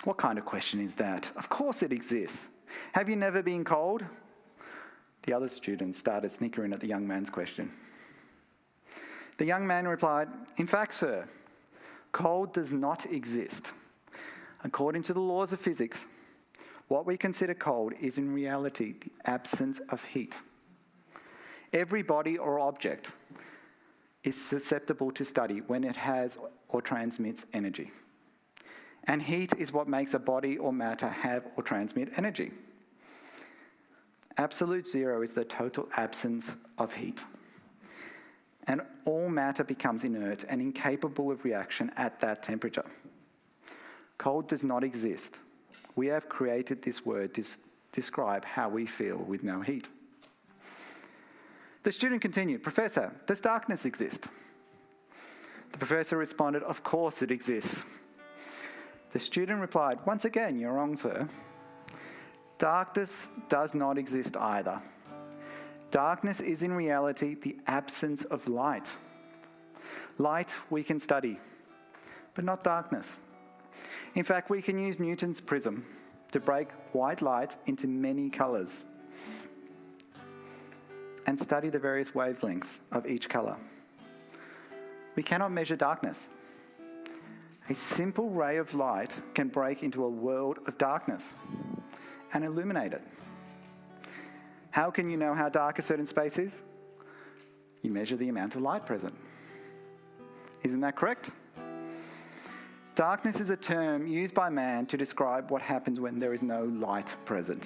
What 0.06 0.18
kind 0.18 0.38
of 0.38 0.46
question 0.46 0.80
is 0.80 0.94
that? 0.96 1.30
Of 1.36 1.50
course 1.50 1.84
it 1.84 1.92
exists. 1.92 2.48
Have 2.94 3.10
you 3.10 3.18
never 3.18 3.44
been 3.44 3.66
cold? 3.66 4.06
The 5.24 5.34
other 5.34 5.50
students 5.50 6.00
started 6.00 6.32
snickering 6.32 6.72
at 6.72 6.80
the 6.80 6.88
young 6.88 7.06
man's 7.06 7.30
question. 7.30 7.70
The 9.38 9.46
young 9.46 9.68
man 9.68 9.86
replied, 9.86 10.30
In 10.56 10.68
fact, 10.68 10.94
sir, 10.94 11.26
cold 12.14 12.54
does 12.54 12.72
not 12.72 13.06
exist. 13.12 13.74
According 14.64 15.04
to 15.04 15.14
the 15.14 15.20
laws 15.20 15.52
of 15.52 15.60
physics, 15.60 16.06
what 16.90 17.06
we 17.06 17.16
consider 17.16 17.54
cold 17.54 17.94
is 18.02 18.18
in 18.18 18.34
reality 18.34 18.96
the 19.00 19.12
absence 19.26 19.80
of 19.90 20.04
heat. 20.04 20.36
Every 21.72 22.02
body 22.02 22.38
or 22.38 22.60
object 22.60 23.12
is 24.24 24.36
susceptible 24.36 25.12
to 25.12 25.24
study 25.24 25.60
when 25.68 25.84
it 25.84 25.96
has 25.96 26.38
or 26.68 26.82
transmits 26.82 27.46
energy. 27.54 27.92
And 29.06 29.22
heat 29.22 29.54
is 29.58 29.72
what 29.72 29.88
makes 29.88 30.14
a 30.14 30.20
body 30.20 30.58
or 30.58 30.74
matter 30.74 31.08
have 31.08 31.46
or 31.56 31.64
transmit 31.64 32.12
energy. 32.18 32.52
Absolute 34.38 34.88
zero 34.88 35.22
is 35.22 35.34
the 35.34 35.46
total 35.46 35.88
absence 35.96 36.50
of 36.78 36.94
heat. 36.94 37.20
And 38.68 38.82
all 39.06 39.30
matter 39.30 39.64
becomes 39.64 40.04
inert 40.04 40.44
and 40.48 40.62
incapable 40.62 41.32
of 41.32 41.44
reaction 41.44 41.92
at 41.98 42.20
that 42.20 42.44
temperature. 42.44 42.86
Cold 44.18 44.48
does 44.48 44.64
not 44.64 44.84
exist. 44.84 45.36
We 46.00 46.08
have 46.08 46.30
created 46.30 46.82
this 46.82 47.06
word 47.06 47.34
to 47.34 47.44
describe 47.92 48.46
how 48.46 48.70
we 48.70 48.86
feel 48.86 49.18
with 49.18 49.44
no 49.44 49.60
heat. 49.60 49.90
The 51.84 51.92
student 51.92 52.22
continued, 52.22 52.64
Professor, 52.64 53.12
does 53.28 53.42
darkness 53.42 53.84
exist? 53.84 54.30
The 55.74 55.78
professor 55.78 56.16
responded, 56.16 56.64
Of 56.64 56.86
course 56.86 57.22
it 57.22 57.32
exists. 57.32 57.84
The 59.12 59.20
student 59.20 59.60
replied, 59.60 59.98
Once 60.06 60.24
again, 60.24 60.58
you're 60.58 60.72
wrong, 60.72 60.96
sir. 60.96 61.28
Darkness 62.60 63.12
does 63.50 63.74
not 63.74 63.98
exist 63.98 64.38
either. 64.38 64.82
Darkness 65.92 66.40
is 66.40 66.64
in 66.64 66.72
reality 66.72 67.36
the 67.36 67.58
absence 67.68 68.24
of 68.32 68.48
light. 68.48 68.90
Light 70.18 70.52
we 70.70 70.82
can 70.82 71.02
study, 71.02 71.42
but 72.36 72.46
not 72.46 72.64
darkness. 72.64 73.06
In 74.16 74.24
fact, 74.24 74.50
we 74.50 74.62
can 74.62 74.78
use 74.78 75.00
Newton's 75.00 75.40
prism 75.40 75.86
to 76.32 76.40
break 76.40 76.70
white 76.94 77.22
light 77.22 77.56
into 77.66 77.88
many 77.88 78.30
colours 78.30 78.86
and 81.26 81.40
study 81.40 81.70
the 81.70 81.80
various 81.80 82.10
wavelengths 82.10 82.80
of 82.92 83.06
each 83.06 83.30
colour. 83.30 83.56
We 85.16 85.24
cannot 85.24 85.52
measure 85.52 85.76
darkness. 85.76 86.18
A 87.70 87.76
simple 87.76 88.30
ray 88.30 88.58
of 88.58 88.74
light 88.74 89.16
can 89.36 89.48
break 89.48 89.84
into 89.84 90.04
a 90.04 90.10
world 90.10 90.60
of 90.66 90.78
darkness 90.78 91.24
and 92.34 92.44
illuminate 92.44 92.94
it. 92.94 93.02
How 94.72 94.90
can 94.90 95.10
you 95.10 95.18
know 95.18 95.34
how 95.34 95.50
dark 95.50 95.78
a 95.78 95.82
certain 95.82 96.08
space 96.08 96.38
is? 96.38 96.52
You 97.82 97.92
measure 97.92 98.16
the 98.16 98.30
amount 98.30 98.56
of 98.56 98.62
light 98.62 98.86
present. 98.86 99.14
Isn't 100.64 100.82
that 100.82 100.96
correct? 100.96 101.30
Darkness 103.00 103.40
is 103.40 103.50
a 103.50 103.56
term 103.56 104.06
used 104.08 104.34
by 104.34 104.50
man 104.50 104.86
to 104.88 104.98
describe 104.98 105.52
what 105.52 105.62
happens 105.62 106.02
when 106.02 106.20
there 106.20 106.34
is 106.34 106.42
no 106.42 106.66
light 106.66 107.08
present. 107.24 107.64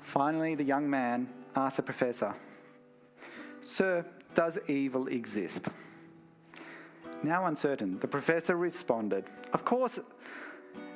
Finally, 0.00 0.56
the 0.56 0.64
young 0.64 0.90
man 0.90 1.28
asked 1.54 1.76
the 1.76 1.82
professor, 1.84 2.34
Sir, 3.60 4.04
does 4.34 4.58
evil 4.66 5.06
exist? 5.06 5.68
Now 7.22 7.46
uncertain, 7.46 8.00
the 8.00 8.08
professor 8.08 8.56
responded, 8.56 9.26
Of 9.52 9.64
course, 9.64 10.00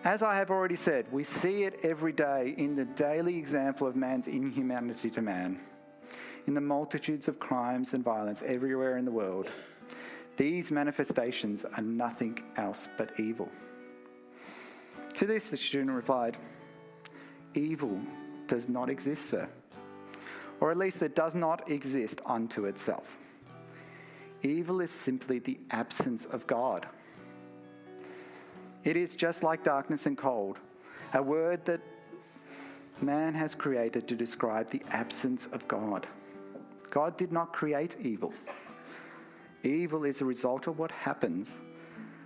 as 0.03 0.25
I 0.25 0.35
have 0.35 0.51
already 0.51 0.75
said, 0.75 1.07
we 1.13 1.23
see 1.23 1.63
it 1.63 1.79
every 1.85 2.11
day 2.11 2.53
in 2.59 2.75
the 2.75 2.85
daily 2.85 3.39
example 3.39 3.87
of 3.87 3.95
man's 3.95 4.27
inhumanity 4.27 5.11
to 5.11 5.23
man, 5.23 5.61
in 6.49 6.55
the 6.55 6.61
multitudes 6.61 7.29
of 7.29 7.39
crimes 7.39 7.93
and 7.93 8.03
violence 8.03 8.43
everywhere 8.45 8.97
in 8.97 9.05
the 9.05 9.13
world. 9.13 9.53
These 10.37 10.71
manifestations 10.71 11.65
are 11.65 11.83
nothing 11.83 12.43
else 12.57 12.89
but 12.99 13.19
evil. 13.19 13.49
To 15.15 15.27
this, 15.27 15.49
the 15.49 15.57
student 15.57 15.91
replied, 15.91 16.37
Evil 17.55 17.99
does 18.47 18.69
not 18.69 18.91
exist, 18.91 19.31
sir. 19.31 19.49
Or 20.61 20.71
at 20.71 20.77
least 20.77 21.01
it 21.01 21.15
does 21.15 21.35
not 21.35 21.71
exist 21.71 22.21
unto 22.27 22.67
itself. 22.67 23.07
Evil 24.43 24.81
is 24.81 24.91
simply 24.91 25.39
the 25.39 25.59
absence 25.71 26.27
of 26.27 26.47
God. 26.47 26.87
It 28.85 28.97
is 28.97 29.15
just 29.15 29.43
like 29.43 29.65
darkness 29.65 30.07
and 30.07 30.17
cold, 30.17 30.59
a 31.15 31.23
word 31.23 31.65
that 31.65 31.81
man 33.01 33.35
has 33.35 33.55
created 33.55 34.07
to 34.09 34.15
describe 34.15 34.71
the 34.71 34.83
absence 34.91 35.49
of 35.53 35.67
God. 35.67 36.07
God 36.91 37.17
did 37.17 37.33
not 37.33 37.53
create 37.53 37.97
evil. 38.01 38.33
Evil 39.67 40.05
is 40.05 40.21
a 40.21 40.25
result 40.25 40.69
of 40.69 40.79
what 40.79 40.93
happens 40.93 41.49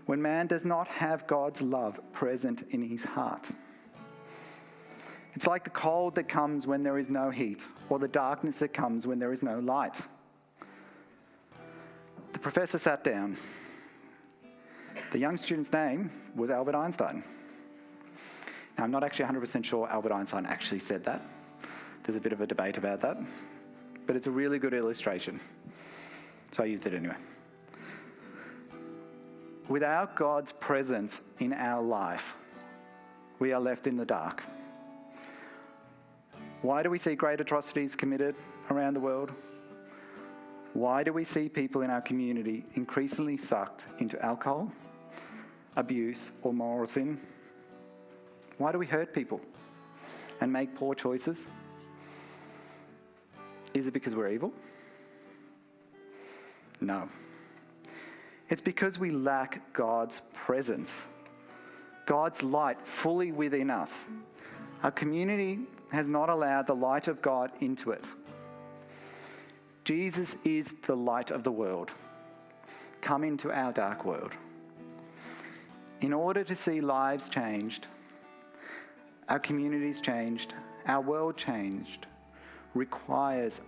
when 0.05 0.21
man 0.21 0.47
does 0.47 0.65
not 0.65 0.87
have 0.89 1.27
God's 1.27 1.63
love 1.63 1.99
present 2.13 2.67
in 2.71 2.83
his 2.83 3.03
heart. 3.03 3.49
It's 5.35 5.47
like 5.47 5.65
the 5.65 5.71
cold 5.71 6.17
that 6.17 6.29
comes 6.29 6.67
when 6.67 6.83
there 6.83 6.99
is 6.99 7.09
no 7.09 7.31
heat, 7.31 7.61
or 7.89 7.99
the 7.99 8.09
darkness 8.09 8.57
that 8.57 8.75
comes 8.75 9.07
when 9.07 9.19
there 9.19 9.33
is 9.33 9.43
no 9.43 9.59
light. 9.61 9.95
The 12.33 12.39
professor 12.39 12.79
sat 12.79 13.05
down. 13.05 13.39
The 15.13 15.19
young 15.19 15.37
student's 15.37 15.73
name 15.73 16.11
was 16.35 16.51
Albert 16.51 16.75
Einstein. 16.75 17.25
Now, 18.77 18.85
I'm 18.85 18.91
not 18.91 19.03
actually 19.03 19.27
100% 19.27 19.65
sure 19.65 19.89
Albert 19.89 20.13
Einstein 20.13 20.45
actually 20.45 20.81
said 20.81 21.05
that. 21.05 21.23
There's 22.03 22.17
a 22.17 22.21
bit 22.21 22.33
of 22.33 22.41
a 22.41 22.47
debate 22.47 22.77
about 22.77 23.01
that. 23.01 23.17
But 24.07 24.17
it's 24.17 24.27
a 24.27 24.31
really 24.31 24.59
good 24.59 24.75
illustration. 24.75 25.41
So 26.53 26.63
I 26.63 26.67
used 26.67 26.87
it 26.87 26.95
anyway. 26.95 27.17
without 29.69 30.17
God's 30.17 30.53
presence 30.53 31.21
in 31.39 31.53
our 31.53 31.81
life, 31.81 32.35
we 33.39 33.53
are 33.53 33.61
left 33.61 33.87
in 33.87 33.97
the 33.97 34.05
dark. 34.05 34.43
Why 36.63 36.83
do 36.83 36.91
we 36.91 36.99
see 36.99 37.15
great 37.15 37.41
atrocities 37.41 37.95
committed 37.95 38.35
around 38.71 38.95
the 38.95 39.01
world? 39.01 39.31
Why 40.75 41.03
do 41.03 41.13
we 41.13 41.25
see 41.25 41.49
people 41.49 41.83
in 41.83 41.91
our 41.91 42.01
community 42.01 42.65
increasingly 42.75 43.37
sucked 43.37 43.85
into 43.99 44.21
alcohol, 44.25 44.71
abuse, 45.77 46.31
or 46.43 46.53
moral 46.53 46.87
sin? 46.87 47.19
Why 48.59 48.73
do 48.73 48.79
we 48.79 48.87
hurt 48.87 49.15
people 49.15 49.41
and 50.41 50.53
make 50.53 50.75
poor 50.75 50.95
choices? 50.95 51.39
Is 53.73 53.87
it 53.87 53.93
because 53.93 54.15
we're 54.15 54.31
evil? 54.31 54.53
No. 56.81 57.09
It's 58.49 58.63
because 58.63 58.99
we 58.99 59.11
lack 59.11 59.73
God's 59.73 60.21
presence, 60.33 60.91
God's 62.07 62.43
light 62.43 62.79
fully 62.85 63.33
within 63.33 63.71
us. 63.71 63.91
Our 64.83 64.91
community 64.91 65.61
has 65.93 66.07
not 66.07 66.29
allowed 66.29 66.67
the 66.67 66.75
light 66.75 67.07
of 67.07 67.23
God 67.23 67.53
into 67.61 67.91
it. 67.91 68.05
Jesus 69.85 70.37
is 70.45 70.75
the 70.87 70.97
light 70.97 71.31
of 71.31 71.45
the 71.45 71.53
world. 71.53 71.91
Come 73.01 73.25
into 73.25 73.53
our 73.53 73.73
dark 73.73 74.05
world. 74.05 74.33
In 76.01 76.13
order 76.13 76.45
to 76.45 76.57
see 76.57 76.81
lives 76.81 77.29
changed, 77.29 77.87
our 79.29 79.39
communities 79.39 80.01
changed, 80.01 80.55
our 80.87 81.01
world 81.01 81.37
changed, 81.37 82.07
requires 82.75 83.61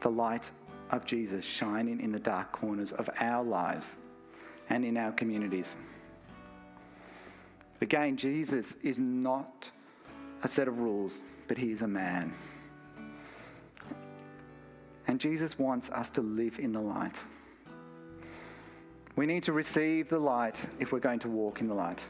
the 0.00 0.10
light 0.10 0.50
of 0.92 1.04
Jesus 1.04 1.44
shining 1.44 2.00
in 2.00 2.12
the 2.12 2.18
dark 2.18 2.52
corners 2.52 2.92
of 2.92 3.08
our 3.18 3.42
lives 3.42 3.86
and 4.68 4.84
in 4.84 4.96
our 4.96 5.12
communities. 5.12 5.74
Again, 7.80 8.16
Jesus 8.16 8.74
is 8.82 8.98
not 8.98 9.70
a 10.44 10.48
set 10.48 10.68
of 10.68 10.78
rules, 10.78 11.18
but 11.48 11.58
he 11.58 11.72
is 11.72 11.82
a 11.82 11.88
man. 11.88 12.32
And 15.08 15.18
Jesus 15.18 15.58
wants 15.58 15.90
us 15.90 16.08
to 16.10 16.20
live 16.20 16.58
in 16.58 16.72
the 16.72 16.80
light. 16.80 17.16
We 19.16 19.26
need 19.26 19.42
to 19.44 19.52
receive 19.52 20.08
the 20.08 20.18
light 20.18 20.56
if 20.78 20.92
we're 20.92 21.00
going 21.00 21.18
to 21.20 21.28
walk 21.28 21.60
in 21.60 21.66
the 21.66 21.74
light. 21.74 22.00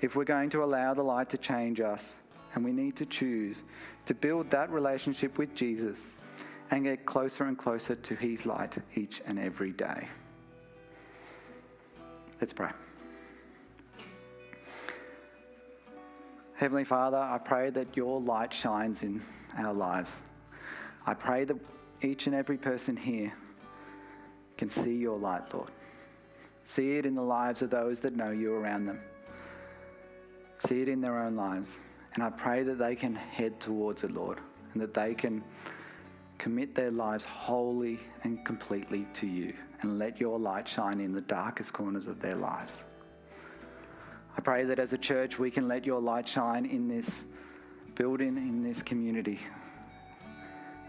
If 0.00 0.16
we're 0.16 0.24
going 0.24 0.50
to 0.50 0.64
allow 0.64 0.94
the 0.94 1.02
light 1.02 1.28
to 1.30 1.38
change 1.38 1.80
us, 1.80 2.16
and 2.54 2.64
we 2.64 2.72
need 2.72 2.96
to 2.96 3.06
choose 3.06 3.62
to 4.06 4.14
build 4.14 4.50
that 4.50 4.70
relationship 4.70 5.36
with 5.38 5.54
Jesus 5.54 5.98
and 6.70 6.84
get 6.84 7.06
closer 7.06 7.44
and 7.44 7.58
closer 7.58 7.94
to 7.94 8.14
His 8.14 8.46
light 8.46 8.76
each 8.94 9.22
and 9.26 9.38
every 9.38 9.72
day. 9.72 10.08
Let's 12.40 12.52
pray. 12.52 12.70
Heavenly 16.54 16.84
Father, 16.84 17.16
I 17.16 17.38
pray 17.38 17.70
that 17.70 17.96
your 17.96 18.20
light 18.20 18.52
shines 18.52 19.02
in 19.02 19.22
our 19.56 19.72
lives. 19.72 20.10
I 21.06 21.14
pray 21.14 21.44
that 21.44 21.56
each 22.02 22.26
and 22.26 22.34
every 22.34 22.58
person 22.58 22.96
here 22.96 23.32
can 24.56 24.68
see 24.68 24.94
your 24.94 25.18
light, 25.18 25.42
Lord. 25.54 25.70
See 26.64 26.92
it 26.92 27.06
in 27.06 27.14
the 27.14 27.22
lives 27.22 27.62
of 27.62 27.70
those 27.70 28.00
that 28.00 28.14
know 28.14 28.30
you 28.30 28.52
around 28.52 28.86
them. 28.86 29.00
See 30.66 30.82
it 30.82 30.88
in 30.88 31.00
their 31.00 31.18
own 31.22 31.36
lives. 31.36 31.70
And 32.14 32.22
I 32.22 32.30
pray 32.30 32.64
that 32.64 32.78
they 32.78 32.96
can 32.96 33.14
head 33.14 33.60
towards 33.60 34.02
it, 34.02 34.10
Lord, 34.10 34.40
and 34.72 34.82
that 34.82 34.92
they 34.92 35.14
can 35.14 35.42
commit 36.38 36.74
their 36.74 36.90
lives 36.90 37.24
wholly 37.24 37.98
and 38.22 38.44
completely 38.44 39.06
to 39.14 39.26
you 39.26 39.52
and 39.80 39.98
let 39.98 40.20
your 40.20 40.38
light 40.38 40.68
shine 40.68 41.00
in 41.00 41.12
the 41.12 41.20
darkest 41.20 41.72
corners 41.72 42.06
of 42.06 42.20
their 42.20 42.36
lives. 42.36 42.84
I 44.36 44.40
pray 44.40 44.64
that 44.64 44.78
as 44.78 44.92
a 44.92 44.98
church 44.98 45.38
we 45.38 45.50
can 45.50 45.66
let 45.66 45.84
your 45.84 46.00
light 46.00 46.28
shine 46.28 46.64
in 46.64 46.88
this 46.88 47.08
building, 47.96 48.36
in 48.36 48.62
this 48.62 48.82
community, 48.82 49.40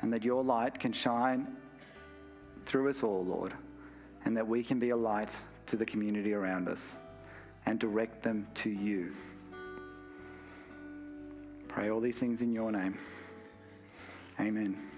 and 0.02 0.14
that 0.14 0.24
your 0.24 0.44
light 0.44 0.80
can 0.80 0.94
shine 0.94 1.48
through 2.66 2.90
us 2.90 3.02
all, 3.02 3.26
Lord, 3.26 3.54
and 4.26 4.38
that 4.38 4.48
we 4.48 4.64
can 4.64 4.80
be 4.80 4.92
a 4.92 4.98
light 4.98 5.30
to 5.68 5.76
the 5.76 5.86
community 5.86 6.34
around 6.34 6.68
us 6.68 6.82
and 7.66 7.80
direct 7.80 8.22
them 8.22 8.48
to 8.56 8.70
you. 8.70 9.14
Pray 11.68 11.90
all 11.90 12.00
these 12.00 12.18
things 12.18 12.42
in 12.42 12.52
your 12.52 12.72
name. 12.72 12.98
Amen. 14.40 14.90